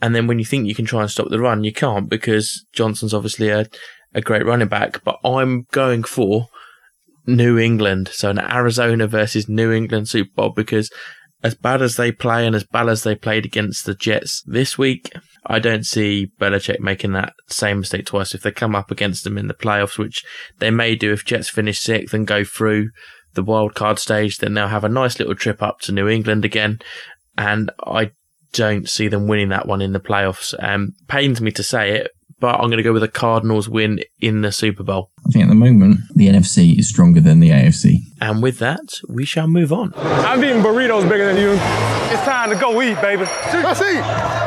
And 0.02 0.14
then 0.14 0.28
when 0.28 0.40
you 0.40 0.46
think 0.46 0.68
you 0.68 0.76
can 0.76 0.86
try 0.86 1.02
and 1.02 1.10
stop 1.10 1.30
the 1.30 1.40
run, 1.40 1.64
you 1.64 1.74
can't 1.74 2.10
because 2.10 2.66
Johnson's 2.74 3.14
obviously 3.14 3.50
a, 3.50 3.68
a 4.14 4.22
great 4.22 4.46
running 4.46 4.68
back. 4.68 5.04
But 5.04 5.20
I'm 5.24 5.68
going 5.72 6.04
for 6.04 6.48
New 7.26 7.58
England. 7.58 8.10
So 8.12 8.30
an 8.30 8.40
Arizona 8.40 9.08
versus 9.08 9.50
New 9.50 9.72
England 9.72 10.10
Super 10.10 10.32
Bowl 10.36 10.50
because 10.50 10.92
as 11.46 11.54
bad 11.54 11.84
as 11.84 11.96
they 11.96 12.12
play 12.12 12.48
and 12.48 12.56
as 12.56 12.64
bad 12.64 12.90
as 12.90 13.04
they 13.04 13.14
played 13.14 13.46
against 13.46 13.86
the 13.86 13.94
Jets 13.94 14.42
this 14.48 14.80
week, 14.80 15.12
I 15.46 15.60
don't 15.60 15.86
see 15.86 16.32
Belichick 16.42 16.80
making 16.80 17.12
that 17.12 17.34
same 17.50 17.82
mistake 17.82 18.08
twice. 18.08 18.34
If 18.34 18.42
they 18.42 18.52
come 18.52 18.76
up 18.76 18.90
against 18.90 19.24
them 19.24 19.38
in 19.38 19.48
the 19.48 19.54
playoffs, 19.54 20.00
which 20.00 20.26
they 20.58 20.72
may 20.72 20.96
do 20.96 21.14
if 21.14 21.24
Jets 21.24 21.48
finish 21.48 21.80
sixth 21.80 22.16
and 22.16 22.26
go 22.26 22.44
through 22.44 22.90
the 23.36 23.44
wild 23.44 23.76
card 23.76 24.00
stage, 24.00 24.40
then 24.40 24.56
they'll 24.56 24.70
have 24.70 24.84
a 24.84 24.90
nice 24.90 25.20
little 25.20 25.36
trip 25.36 25.62
up 25.62 25.82
to 25.82 25.92
New 25.92 26.08
England 26.08 26.46
again. 26.46 26.80
And 27.38 27.70
I 27.86 28.10
don't 28.52 28.90
see 28.90 29.08
them 29.08 29.28
winning 29.28 29.50
that 29.50 29.68
one 29.68 29.84
in 29.84 29.94
the 29.94 30.00
playoffs. 30.00 30.56
Um, 30.60 30.94
pains 31.08 31.42
me 31.42 31.52
to 31.52 31.62
say 31.62 31.92
it, 31.92 32.12
but 32.40 32.56
I'm 32.56 32.68
going 32.68 32.78
to 32.78 32.84
go 32.84 32.94
with 32.94 33.02
the 33.02 33.08
Cardinals 33.08 33.70
win 33.70 34.00
in 34.20 34.42
the 34.42 34.52
Super 34.52 34.84
Bowl. 34.84 35.12
I 35.26 35.30
think 35.32 35.44
at 35.44 35.50
the 35.50 35.56
moment, 35.56 36.00
the 36.14 36.28
NFC 36.28 36.78
is 36.78 36.90
stronger 36.90 37.22
than 37.22 37.40
the 37.40 37.50
AFC. 37.50 38.00
And 38.22 38.44
with 38.44 38.60
that, 38.60 39.00
we 39.08 39.26
shall 39.26 39.48
move 39.48 39.72
on. 39.72 39.94
I'm 39.96 40.44
eating 40.44 40.62
burritos 40.62 41.08
bigger 41.10 41.26
than 41.26 41.38
you. 41.38 41.52
It's 42.14 42.24
time 42.24 42.50
to 42.50 42.56
go 42.56 42.82
eat, 42.82 43.00
baby. 43.02 43.24
Let's 43.54 43.82
eat. 43.82 43.98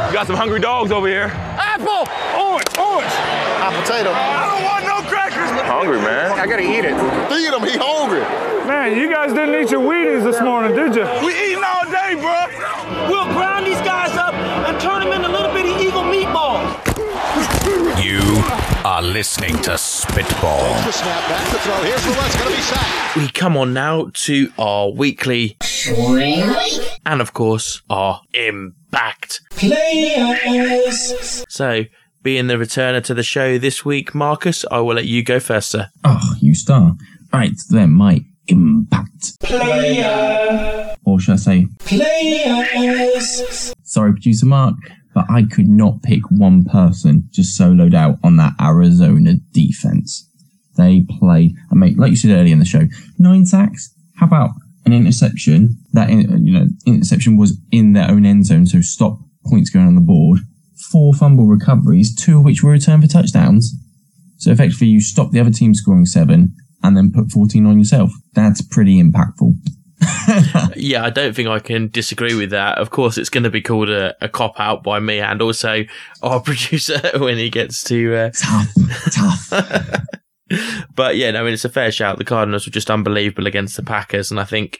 You 0.08 0.14
got 0.14 0.26
some 0.26 0.36
hungry 0.36 0.60
dogs 0.60 0.92
over 0.92 1.06
here. 1.08 1.30
Apple, 1.58 2.06
orange, 2.38 2.68
orange. 2.78 3.12
Hot 3.60 3.74
potato. 3.74 4.10
I 4.14 4.46
don't 4.48 4.64
want 4.64 4.84
no 4.86 5.08
crackers. 5.10 5.50
Hungry, 5.66 5.98
man. 5.98 6.32
I 6.38 6.46
gotta 6.46 6.62
eat 6.62 6.84
it. 6.84 6.94
Feed 7.28 7.52
him, 7.52 7.62
he 7.66 7.76
hungry. 7.76 8.22
Man, 8.66 8.96
you 8.96 9.10
guys 9.10 9.32
didn't 9.32 9.54
eat 9.60 9.70
your 9.70 9.80
Wheaties 9.80 10.24
this 10.24 10.40
morning, 10.40 10.76
did 10.76 10.94
you? 10.94 11.04
We 11.24 11.32
eating 11.36 11.64
all 11.64 11.84
day, 11.90 12.14
bro. 12.20 12.46
We'll 13.08 13.28
ground 13.32 13.66
these 13.66 13.80
guys 13.80 14.16
up 14.16 14.34
and 14.34 14.80
turn 14.80 15.00
them 15.00 15.12
into 15.12 15.28
little 15.28 15.52
bitty 15.52 15.67
are 18.84 19.02
listening 19.02 19.56
to 19.62 19.76
Spitball. 19.76 20.60
The 20.84 20.92
snap 20.92 21.28
back 21.28 21.50
to 21.50 21.58
throw. 21.58 21.82
Here's 21.82 22.02
the 22.04 22.10
run. 22.10 22.26
It's 22.26 22.36
gonna 22.36 22.50
be 22.56 22.62
sacked. 22.62 23.16
We 23.16 23.28
come 23.28 23.56
on 23.56 23.72
now 23.74 24.10
to 24.12 24.52
our 24.58 24.90
weekly 24.90 25.56
and, 27.04 27.20
of 27.20 27.32
course, 27.34 27.82
our 27.90 28.20
impact. 28.34 29.40
players. 29.50 31.44
So, 31.48 31.84
being 32.22 32.46
the 32.46 32.54
returner 32.54 33.02
to 33.04 33.14
the 33.14 33.22
show 33.22 33.58
this 33.58 33.84
week, 33.84 34.14
Marcus, 34.14 34.64
I 34.70 34.78
will 34.80 34.94
let 34.96 35.06
you 35.06 35.22
go 35.22 35.40
first, 35.40 35.70
sir. 35.70 35.88
Oh, 36.04 36.34
you 36.40 36.54
star. 36.54 36.94
Right, 37.32 37.52
then 37.70 37.90
my 37.90 38.24
impact. 38.46 39.40
player, 39.40 40.94
Or 41.04 41.20
should 41.20 41.34
I 41.34 41.36
say 41.36 41.66
players? 41.80 43.74
Sorry, 43.82 44.12
producer 44.12 44.46
Mark, 44.46 44.74
but 45.14 45.26
I 45.30 45.44
could 45.44 45.68
not 45.68 46.02
pick 46.02 46.22
one 46.30 46.64
person 46.64 47.28
just 47.30 47.58
soloed 47.58 47.94
out 47.94 48.18
on 48.22 48.36
that 48.36 48.54
Arizona 48.60 49.34
defense. 49.52 50.28
They 50.76 51.04
played, 51.18 51.54
I 51.70 51.74
mean, 51.74 51.96
like 51.96 52.10
you 52.10 52.16
said 52.16 52.30
earlier 52.30 52.52
in 52.52 52.60
the 52.60 52.64
show, 52.64 52.84
nine 53.18 53.46
sacks. 53.46 53.92
How 54.16 54.26
about 54.26 54.50
an 54.84 54.92
interception? 54.92 55.76
That 55.92 56.10
you 56.10 56.52
know, 56.52 56.66
interception 56.86 57.36
was 57.36 57.58
in 57.72 57.94
their 57.94 58.10
own 58.10 58.24
end 58.24 58.46
zone, 58.46 58.66
so 58.66 58.80
stop 58.80 59.18
points 59.46 59.70
going 59.70 59.86
on 59.86 59.94
the 59.94 60.00
board. 60.00 60.40
Four 60.90 61.14
fumble 61.14 61.46
recoveries, 61.46 62.14
two 62.14 62.38
of 62.38 62.44
which 62.44 62.62
were 62.62 62.70
returned 62.70 63.02
for 63.02 63.08
touchdowns. 63.08 63.74
So 64.36 64.52
effectively, 64.52 64.86
you 64.86 65.00
stop 65.00 65.32
the 65.32 65.40
other 65.40 65.50
team 65.50 65.74
scoring 65.74 66.06
seven 66.06 66.54
and 66.82 66.96
then 66.96 67.12
put 67.12 67.32
14 67.32 67.66
on 67.66 67.78
yourself. 67.78 68.12
That's 68.34 68.62
pretty 68.62 69.02
impactful. 69.02 69.54
Yeah, 70.76 71.04
I 71.04 71.10
don't 71.10 71.34
think 71.34 71.48
I 71.48 71.58
can 71.58 71.88
disagree 71.88 72.34
with 72.34 72.50
that. 72.50 72.78
Of 72.78 72.90
course, 72.90 73.18
it's 73.18 73.30
going 73.30 73.44
to 73.44 73.50
be 73.50 73.62
called 73.62 73.90
a, 73.90 74.14
a 74.20 74.28
cop 74.28 74.58
out 74.60 74.82
by 74.82 75.00
me 75.00 75.18
and 75.18 75.42
also 75.42 75.84
our 76.22 76.40
producer 76.44 77.00
when 77.18 77.36
he 77.36 77.50
gets 77.50 77.82
to. 77.84 78.14
Uh, 78.14 78.30
Tough, 78.30 79.50
tough. 79.50 80.02
but 80.94 81.16
yeah, 81.16 81.30
no, 81.30 81.40
I 81.40 81.44
mean, 81.44 81.52
it's 81.52 81.64
a 81.64 81.70
fair 81.70 81.92
shout. 81.92 82.18
The 82.18 82.24
Cardinals 82.24 82.66
were 82.66 82.72
just 82.72 82.90
unbelievable 82.90 83.46
against 83.46 83.76
the 83.76 83.82
Packers. 83.82 84.30
And 84.30 84.40
I 84.40 84.44
think 84.44 84.78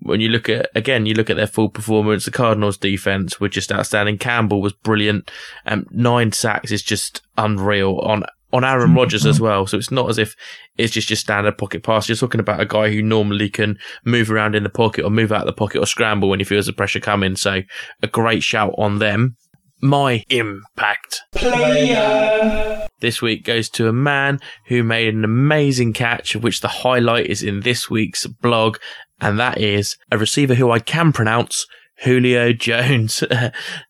when 0.00 0.20
you 0.20 0.28
look 0.28 0.48
at, 0.48 0.68
again, 0.74 1.06
you 1.06 1.14
look 1.14 1.30
at 1.30 1.36
their 1.36 1.46
full 1.46 1.68
performance, 1.68 2.24
the 2.24 2.30
Cardinals 2.30 2.76
defense 2.76 3.40
were 3.40 3.48
just 3.48 3.72
outstanding. 3.72 4.18
Campbell 4.18 4.60
was 4.60 4.72
brilliant. 4.72 5.30
Um, 5.64 5.86
nine 5.90 6.32
sacks 6.32 6.70
is 6.70 6.82
just 6.82 7.22
unreal 7.38 7.98
on, 8.00 8.24
on 8.56 8.64
Aaron 8.64 8.90
hmm. 8.90 8.96
Rodgers 8.96 9.26
as 9.26 9.38
hmm. 9.38 9.44
well. 9.44 9.66
So 9.66 9.76
it's 9.76 9.90
not 9.90 10.08
as 10.08 10.18
if 10.18 10.34
it's 10.76 10.92
just 10.92 11.10
your 11.10 11.16
standard 11.16 11.58
pocket 11.58 11.82
pass. 11.82 12.08
You're 12.08 12.16
talking 12.16 12.40
about 12.40 12.60
a 12.60 12.66
guy 12.66 12.90
who 12.90 13.02
normally 13.02 13.50
can 13.50 13.78
move 14.04 14.30
around 14.30 14.54
in 14.54 14.62
the 14.62 14.70
pocket 14.70 15.04
or 15.04 15.10
move 15.10 15.32
out 15.32 15.42
of 15.42 15.46
the 15.46 15.52
pocket 15.52 15.80
or 15.80 15.86
scramble 15.86 16.28
when 16.28 16.40
he 16.40 16.44
feels 16.44 16.66
the 16.66 16.72
pressure 16.72 17.00
coming. 17.00 17.36
So 17.36 17.62
a 18.02 18.06
great 18.06 18.42
shout 18.42 18.74
on 18.78 18.98
them. 18.98 19.36
My 19.82 20.24
impact 20.30 21.20
player 21.32 22.86
this 23.00 23.20
week 23.20 23.44
goes 23.44 23.68
to 23.70 23.88
a 23.88 23.92
man 23.92 24.40
who 24.68 24.82
made 24.82 25.14
an 25.14 25.22
amazing 25.22 25.92
catch, 25.92 26.34
of 26.34 26.42
which 26.42 26.62
the 26.62 26.68
highlight 26.68 27.26
is 27.26 27.42
in 27.42 27.60
this 27.60 27.90
week's 27.90 28.26
blog, 28.26 28.78
and 29.20 29.38
that 29.38 29.58
is 29.58 29.98
a 30.10 30.16
receiver 30.16 30.54
who 30.54 30.70
I 30.70 30.78
can 30.78 31.12
pronounce, 31.12 31.66
Julio 31.98 32.52
Jones. 32.54 33.22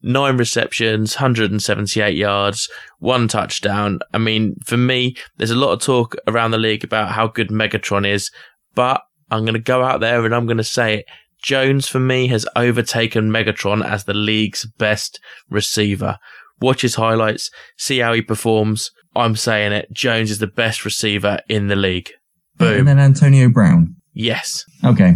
Nine 0.02 0.36
receptions, 0.36 1.16
178 1.16 2.16
yards, 2.16 2.68
one 2.98 3.28
touchdown. 3.28 4.00
I 4.12 4.18
mean, 4.18 4.56
for 4.64 4.76
me, 4.76 5.16
there's 5.36 5.50
a 5.50 5.56
lot 5.56 5.72
of 5.72 5.80
talk 5.80 6.14
around 6.26 6.50
the 6.50 6.58
league 6.58 6.84
about 6.84 7.12
how 7.12 7.26
good 7.26 7.48
Megatron 7.48 8.06
is, 8.06 8.30
but 8.74 9.02
I'm 9.30 9.44
going 9.44 9.54
to 9.54 9.60
go 9.60 9.82
out 9.82 10.00
there 10.00 10.24
and 10.24 10.34
I'm 10.34 10.46
going 10.46 10.56
to 10.58 10.64
say 10.64 10.98
it. 10.98 11.06
Jones, 11.42 11.86
for 11.86 12.00
me, 12.00 12.28
has 12.28 12.46
overtaken 12.56 13.30
Megatron 13.30 13.84
as 13.84 14.04
the 14.04 14.14
league's 14.14 14.66
best 14.78 15.20
receiver. 15.50 16.18
Watch 16.60 16.80
his 16.82 16.94
highlights, 16.94 17.50
see 17.76 17.98
how 17.98 18.14
he 18.14 18.22
performs. 18.22 18.90
I'm 19.14 19.36
saying 19.36 19.72
it. 19.72 19.92
Jones 19.92 20.30
is 20.30 20.38
the 20.38 20.46
best 20.46 20.84
receiver 20.84 21.38
in 21.48 21.68
the 21.68 21.76
league. 21.76 22.10
Boom. 22.56 22.80
And 22.80 22.88
then 22.88 22.98
Antonio 22.98 23.48
Brown. 23.48 23.96
Yes. 24.12 24.64
Okay. 24.84 25.14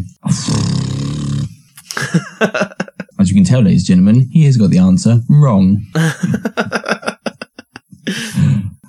As 3.19 3.29
you 3.29 3.35
can 3.35 3.45
tell, 3.45 3.61
ladies 3.61 3.83
and 3.83 3.99
gentlemen, 3.99 4.29
he 4.33 4.45
has 4.45 4.57
got 4.57 4.71
the 4.71 4.79
answer 4.79 5.21
wrong. 5.29 5.85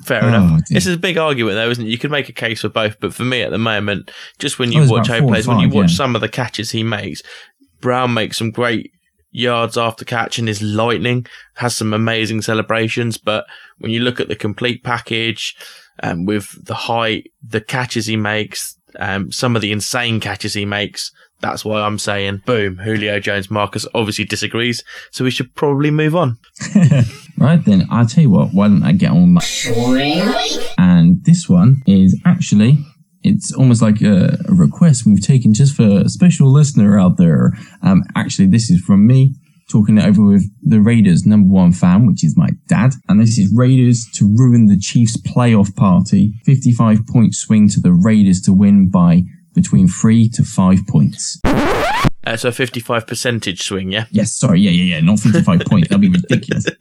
Fair 0.06 0.24
Oh, 0.24 0.28
enough. 0.28 0.50
dear. 0.68 0.76
This 0.76 0.88
is 0.88 0.96
a 0.96 1.00
big 1.00 1.18
argument, 1.18 1.56
though, 1.56 1.70
isn't 1.70 1.86
it? 1.86 1.90
You 1.90 1.98
could 1.98 2.12
make 2.12 2.28
a 2.30 2.34
case 2.34 2.62
for 2.62 2.70
both, 2.70 3.00
but 3.00 3.14
for 3.14 3.24
me 3.24 3.42
at 3.44 3.52
the 3.52 3.58
moment, 3.58 4.10
just 4.40 4.58
when 4.58 4.72
you 4.72 4.84
Oh, 4.84 4.88
watch 4.90 5.08
how 5.08 5.16
he 5.16 5.20
four 5.20 5.30
or 5.30 5.34
plays, 5.34 5.48
when 5.48 5.60
you 5.60 5.70
watch 5.70 5.92
yeah. 5.92 5.96
some 5.98 6.16
of 6.16 6.22
the 6.22 6.30
catches 6.30 6.72
he 6.72 6.84
makes, 6.84 7.22
Brown 7.82 8.14
makes 8.14 8.38
some 8.38 8.52
great 8.52 8.92
yards 9.32 9.78
after 9.78 10.04
catch 10.04 10.40
and 10.40 10.50
is 10.50 10.62
lightning, 10.62 11.26
has 11.56 11.76
some 11.76 11.94
amazing 11.94 12.42
celebrations, 12.42 13.18
but 13.18 13.46
when 13.78 13.92
you 13.92 14.00
look 14.00 14.20
at 14.20 14.28
the 14.28 14.36
complete 14.36 14.84
package, 14.84 15.56
um, 16.04 16.26
with 16.26 16.48
the 16.66 16.74
height, 16.74 17.32
the 17.46 17.62
catches 17.62 18.08
he 18.08 18.18
makes, 18.18 18.76
um, 18.98 19.32
some 19.32 19.56
of 19.56 19.62
the 19.62 19.72
insane 19.72 20.20
catches 20.20 20.54
he 20.54 20.66
makes, 20.66 21.12
that's 21.42 21.66
why 21.66 21.82
I'm 21.82 22.00
saying, 22.00 22.44
boom, 22.46 22.78
Julio 22.78 23.20
Jones. 23.20 23.50
Marcus 23.50 23.88
obviously 23.94 24.26
disagrees, 24.26 24.84
so 25.12 25.24
we 25.24 25.32
should 25.32 25.54
probably 25.56 25.92
move 25.92 26.16
on. 26.16 26.38
Right 27.42 27.66
then, 27.66 27.88
I'll 27.90 28.06
tell 28.06 28.22
you 28.22 28.30
what, 28.30 28.50
why 28.54 28.68
don't 28.68 28.84
I 28.84 28.92
get 28.92 29.10
on 29.10 29.34
that? 29.34 29.44
And 30.78 31.26
this 31.26 31.50
one 31.50 31.82
is 31.88 32.16
actually, 32.24 32.78
it's 33.24 33.52
almost 33.52 33.82
like 33.82 34.00
a, 34.04 34.38
a 34.48 34.54
request 34.54 35.08
we've 35.08 35.26
taken 35.26 35.52
just 35.52 35.76
for 35.76 36.02
a 36.02 36.08
special 36.08 36.52
listener 36.52 37.00
out 37.00 37.18
there. 37.18 37.54
Um, 37.82 38.04
actually, 38.16 38.46
this 38.46 38.70
is 38.70 38.80
from 38.82 39.08
me 39.08 39.34
talking 39.72 39.98
it 39.98 40.06
over 40.06 40.24
with 40.24 40.46
the 40.62 40.82
Raiders 40.82 41.26
number 41.26 41.52
one 41.52 41.74
fan, 41.74 42.06
which 42.06 42.24
is 42.24 42.38
my 42.38 42.50
dad. 42.68 42.92
And 43.10 43.20
this 43.20 43.40
is 43.40 43.52
Raiders 43.56 44.06
to 44.14 44.32
ruin 44.38 44.68
the 44.68 44.78
Chiefs 44.78 45.18
playoff 45.18 45.76
party. 45.76 46.34
55 46.46 47.08
point 47.08 47.34
swing 47.34 47.70
to 47.70 47.80
the 47.80 47.92
Raiders 47.92 48.40
to 48.42 48.54
win 48.54 48.92
by 48.92 49.24
between 49.54 49.88
three 49.88 50.30
to 50.30 50.44
five 50.44 50.80
points. 50.88 51.40
Uh, 52.24 52.38
so 52.38 52.50
a 52.50 52.52
55 52.52 53.08
percentage 53.08 53.64
swing, 53.64 53.92
yeah? 53.92 54.06
Yes, 54.12 54.36
sorry, 54.36 54.62
yeah, 54.62 54.72
yeah, 54.72 54.96
yeah, 54.96 55.02
not 55.02 55.20
55 55.20 55.62
points. 55.62 55.90
That'd 55.90 56.02
be 56.02 56.10
ridiculous. 56.10 56.66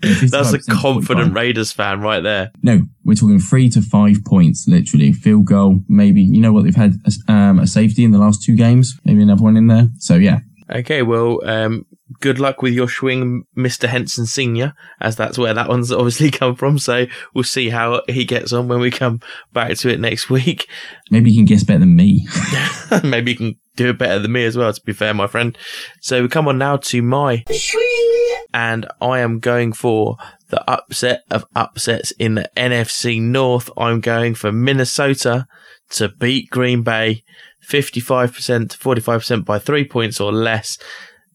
Yeah, 0.00 0.14
That's 0.30 0.52
a 0.52 0.60
confident 0.60 1.32
45. 1.32 1.34
Raiders 1.34 1.72
fan 1.72 2.00
right 2.00 2.22
there. 2.22 2.52
No, 2.62 2.82
we're 3.04 3.14
talking 3.16 3.40
three 3.40 3.68
to 3.70 3.82
five 3.82 4.24
points, 4.24 4.68
literally. 4.68 5.12
Field 5.12 5.46
goal, 5.46 5.80
maybe. 5.88 6.22
You 6.22 6.40
know 6.40 6.52
what? 6.52 6.62
They've 6.62 6.74
had 6.74 6.94
a, 7.04 7.32
um, 7.32 7.58
a 7.58 7.66
safety 7.66 8.04
in 8.04 8.12
the 8.12 8.18
last 8.18 8.44
two 8.44 8.54
games, 8.54 8.96
maybe 9.04 9.22
another 9.22 9.42
one 9.42 9.56
in 9.56 9.66
there. 9.66 9.88
So, 9.98 10.14
yeah. 10.14 10.38
Okay, 10.70 11.02
well, 11.02 11.40
um, 11.44 11.84
good 12.20 12.38
luck 12.38 12.62
with 12.62 12.72
your 12.72 12.88
swing, 12.88 13.44
Mr. 13.56 13.88
Henson 13.88 14.26
Senior, 14.26 14.74
as 15.00 15.16
that's 15.16 15.38
where 15.38 15.54
that 15.54 15.68
one's 15.68 15.92
obviously 15.92 16.30
come 16.30 16.54
from. 16.54 16.78
So 16.78 17.06
we'll 17.34 17.44
see 17.44 17.70
how 17.70 18.02
he 18.08 18.24
gets 18.24 18.52
on 18.52 18.68
when 18.68 18.80
we 18.80 18.90
come 18.90 19.20
back 19.52 19.76
to 19.78 19.88
it 19.88 20.00
next 20.00 20.30
week. 20.30 20.68
Maybe 21.10 21.30
you 21.30 21.38
can 21.38 21.46
guess 21.46 21.64
better 21.64 21.80
than 21.80 21.96
me. 21.96 22.26
Maybe 23.04 23.32
you 23.32 23.36
can 23.36 23.56
do 23.76 23.90
it 23.90 23.98
better 23.98 24.18
than 24.18 24.32
me 24.32 24.44
as 24.44 24.56
well, 24.56 24.72
to 24.72 24.80
be 24.82 24.92
fair, 24.92 25.14
my 25.14 25.26
friend. 25.26 25.56
So 26.00 26.22
we 26.22 26.28
come 26.28 26.48
on 26.48 26.58
now 26.58 26.76
to 26.76 27.02
my, 27.02 27.44
swing. 27.50 28.44
and 28.52 28.86
I 29.00 29.20
am 29.20 29.38
going 29.38 29.72
for 29.72 30.16
the 30.48 30.68
upset 30.68 31.22
of 31.30 31.44
upsets 31.54 32.10
in 32.12 32.34
the 32.34 32.50
NFC 32.56 33.20
North. 33.20 33.70
I'm 33.76 34.00
going 34.00 34.34
for 34.34 34.50
Minnesota 34.50 35.46
to 35.90 36.08
beat 36.08 36.50
Green 36.50 36.82
Bay 36.82 37.22
55% 37.68 38.70
to 38.70 38.78
45% 38.78 39.44
by 39.44 39.58
three 39.58 39.86
points 39.86 40.20
or 40.20 40.32
less. 40.32 40.78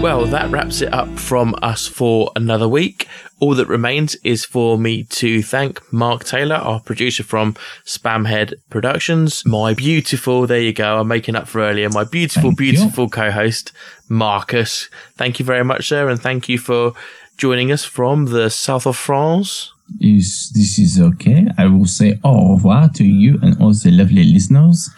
Well, 0.00 0.26
that 0.26 0.48
wraps 0.50 0.80
it 0.80 0.94
up 0.94 1.08
from 1.18 1.56
us 1.60 1.88
for 1.88 2.30
another 2.36 2.68
week. 2.68 3.08
All 3.40 3.56
that 3.56 3.66
remains 3.66 4.14
is 4.22 4.44
for 4.44 4.78
me 4.78 5.02
to 5.04 5.42
thank 5.42 5.92
Mark 5.92 6.22
Taylor, 6.22 6.54
our 6.54 6.78
producer 6.78 7.24
from 7.24 7.54
Spamhead 7.84 8.54
Productions, 8.70 9.44
my 9.44 9.74
beautiful, 9.74 10.46
there 10.46 10.60
you 10.60 10.72
go, 10.72 11.00
I'm 11.00 11.08
making 11.08 11.34
up 11.34 11.48
for 11.48 11.60
earlier, 11.62 11.90
my 11.90 12.04
beautiful, 12.04 12.50
Thank 12.50 12.58
beautiful 12.58 13.08
co 13.08 13.32
host, 13.32 13.72
Marcus. 14.08 14.88
Thank 15.16 15.40
you 15.40 15.44
very 15.44 15.64
much, 15.64 15.88
sir, 15.88 16.08
and 16.08 16.22
thank 16.22 16.48
you 16.48 16.58
for 16.58 16.92
joining 17.36 17.72
us 17.72 17.84
from 17.84 18.26
the 18.26 18.50
south 18.50 18.86
of 18.86 18.96
France. 18.96 19.72
Is 20.00 20.52
this 20.54 20.78
is 20.78 21.00
okay? 21.00 21.48
I 21.58 21.66
will 21.66 21.86
say 21.86 22.20
au 22.22 22.54
revoir 22.54 22.88
to 22.90 23.04
you 23.04 23.40
and 23.42 23.60
all 23.60 23.72
the 23.72 23.90
lovely 23.90 24.22
listeners. 24.22 24.90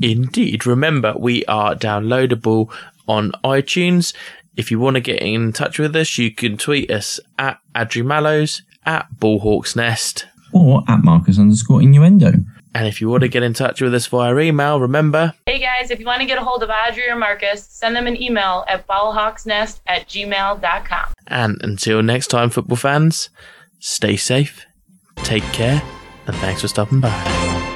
Indeed. 0.00 0.66
Remember, 0.66 1.14
we 1.16 1.44
are 1.44 1.74
downloadable 1.74 2.70
on 3.08 3.32
iTunes. 3.44 4.12
If 4.56 4.70
you 4.70 4.78
want 4.78 4.94
to 4.94 5.00
get 5.00 5.20
in 5.20 5.52
touch 5.52 5.78
with 5.78 5.94
us, 5.94 6.16
you 6.16 6.30
can 6.30 6.56
tweet 6.56 6.90
us 6.90 7.20
at 7.38 7.58
Adri 7.74 8.04
Mallows, 8.04 8.62
at 8.86 9.06
Ballhawks 9.18 9.76
Nest. 9.76 10.26
Or 10.52 10.82
at 10.88 11.04
Marcus 11.04 11.38
underscore 11.38 11.82
innuendo. 11.82 12.32
And 12.74 12.86
if 12.86 13.00
you 13.00 13.08
want 13.08 13.22
to 13.22 13.28
get 13.28 13.42
in 13.42 13.52
touch 13.54 13.80
with 13.80 13.94
us 13.94 14.06
via 14.06 14.36
email, 14.38 14.80
remember, 14.80 15.34
Hey 15.46 15.58
guys, 15.58 15.90
if 15.90 15.98
you 16.00 16.06
want 16.06 16.20
to 16.20 16.26
get 16.26 16.38
a 16.38 16.44
hold 16.44 16.62
of 16.62 16.70
Audrey 16.70 17.08
or 17.08 17.16
Marcus, 17.16 17.64
send 17.64 17.96
them 17.96 18.06
an 18.06 18.20
email 18.20 18.64
at 18.68 18.86
ballhawksnest 18.86 19.80
at 19.86 20.08
gmail.com. 20.08 21.12
and 21.26 21.58
until 21.62 22.02
next 22.02 22.26
time, 22.28 22.50
football 22.50 22.76
fans, 22.76 23.30
stay 23.78 24.16
safe, 24.16 24.64
take 25.16 25.44
care, 25.52 25.82
and 26.26 26.36
thanks 26.36 26.60
for 26.60 26.68
stopping 26.68 27.00
by. 27.00 27.75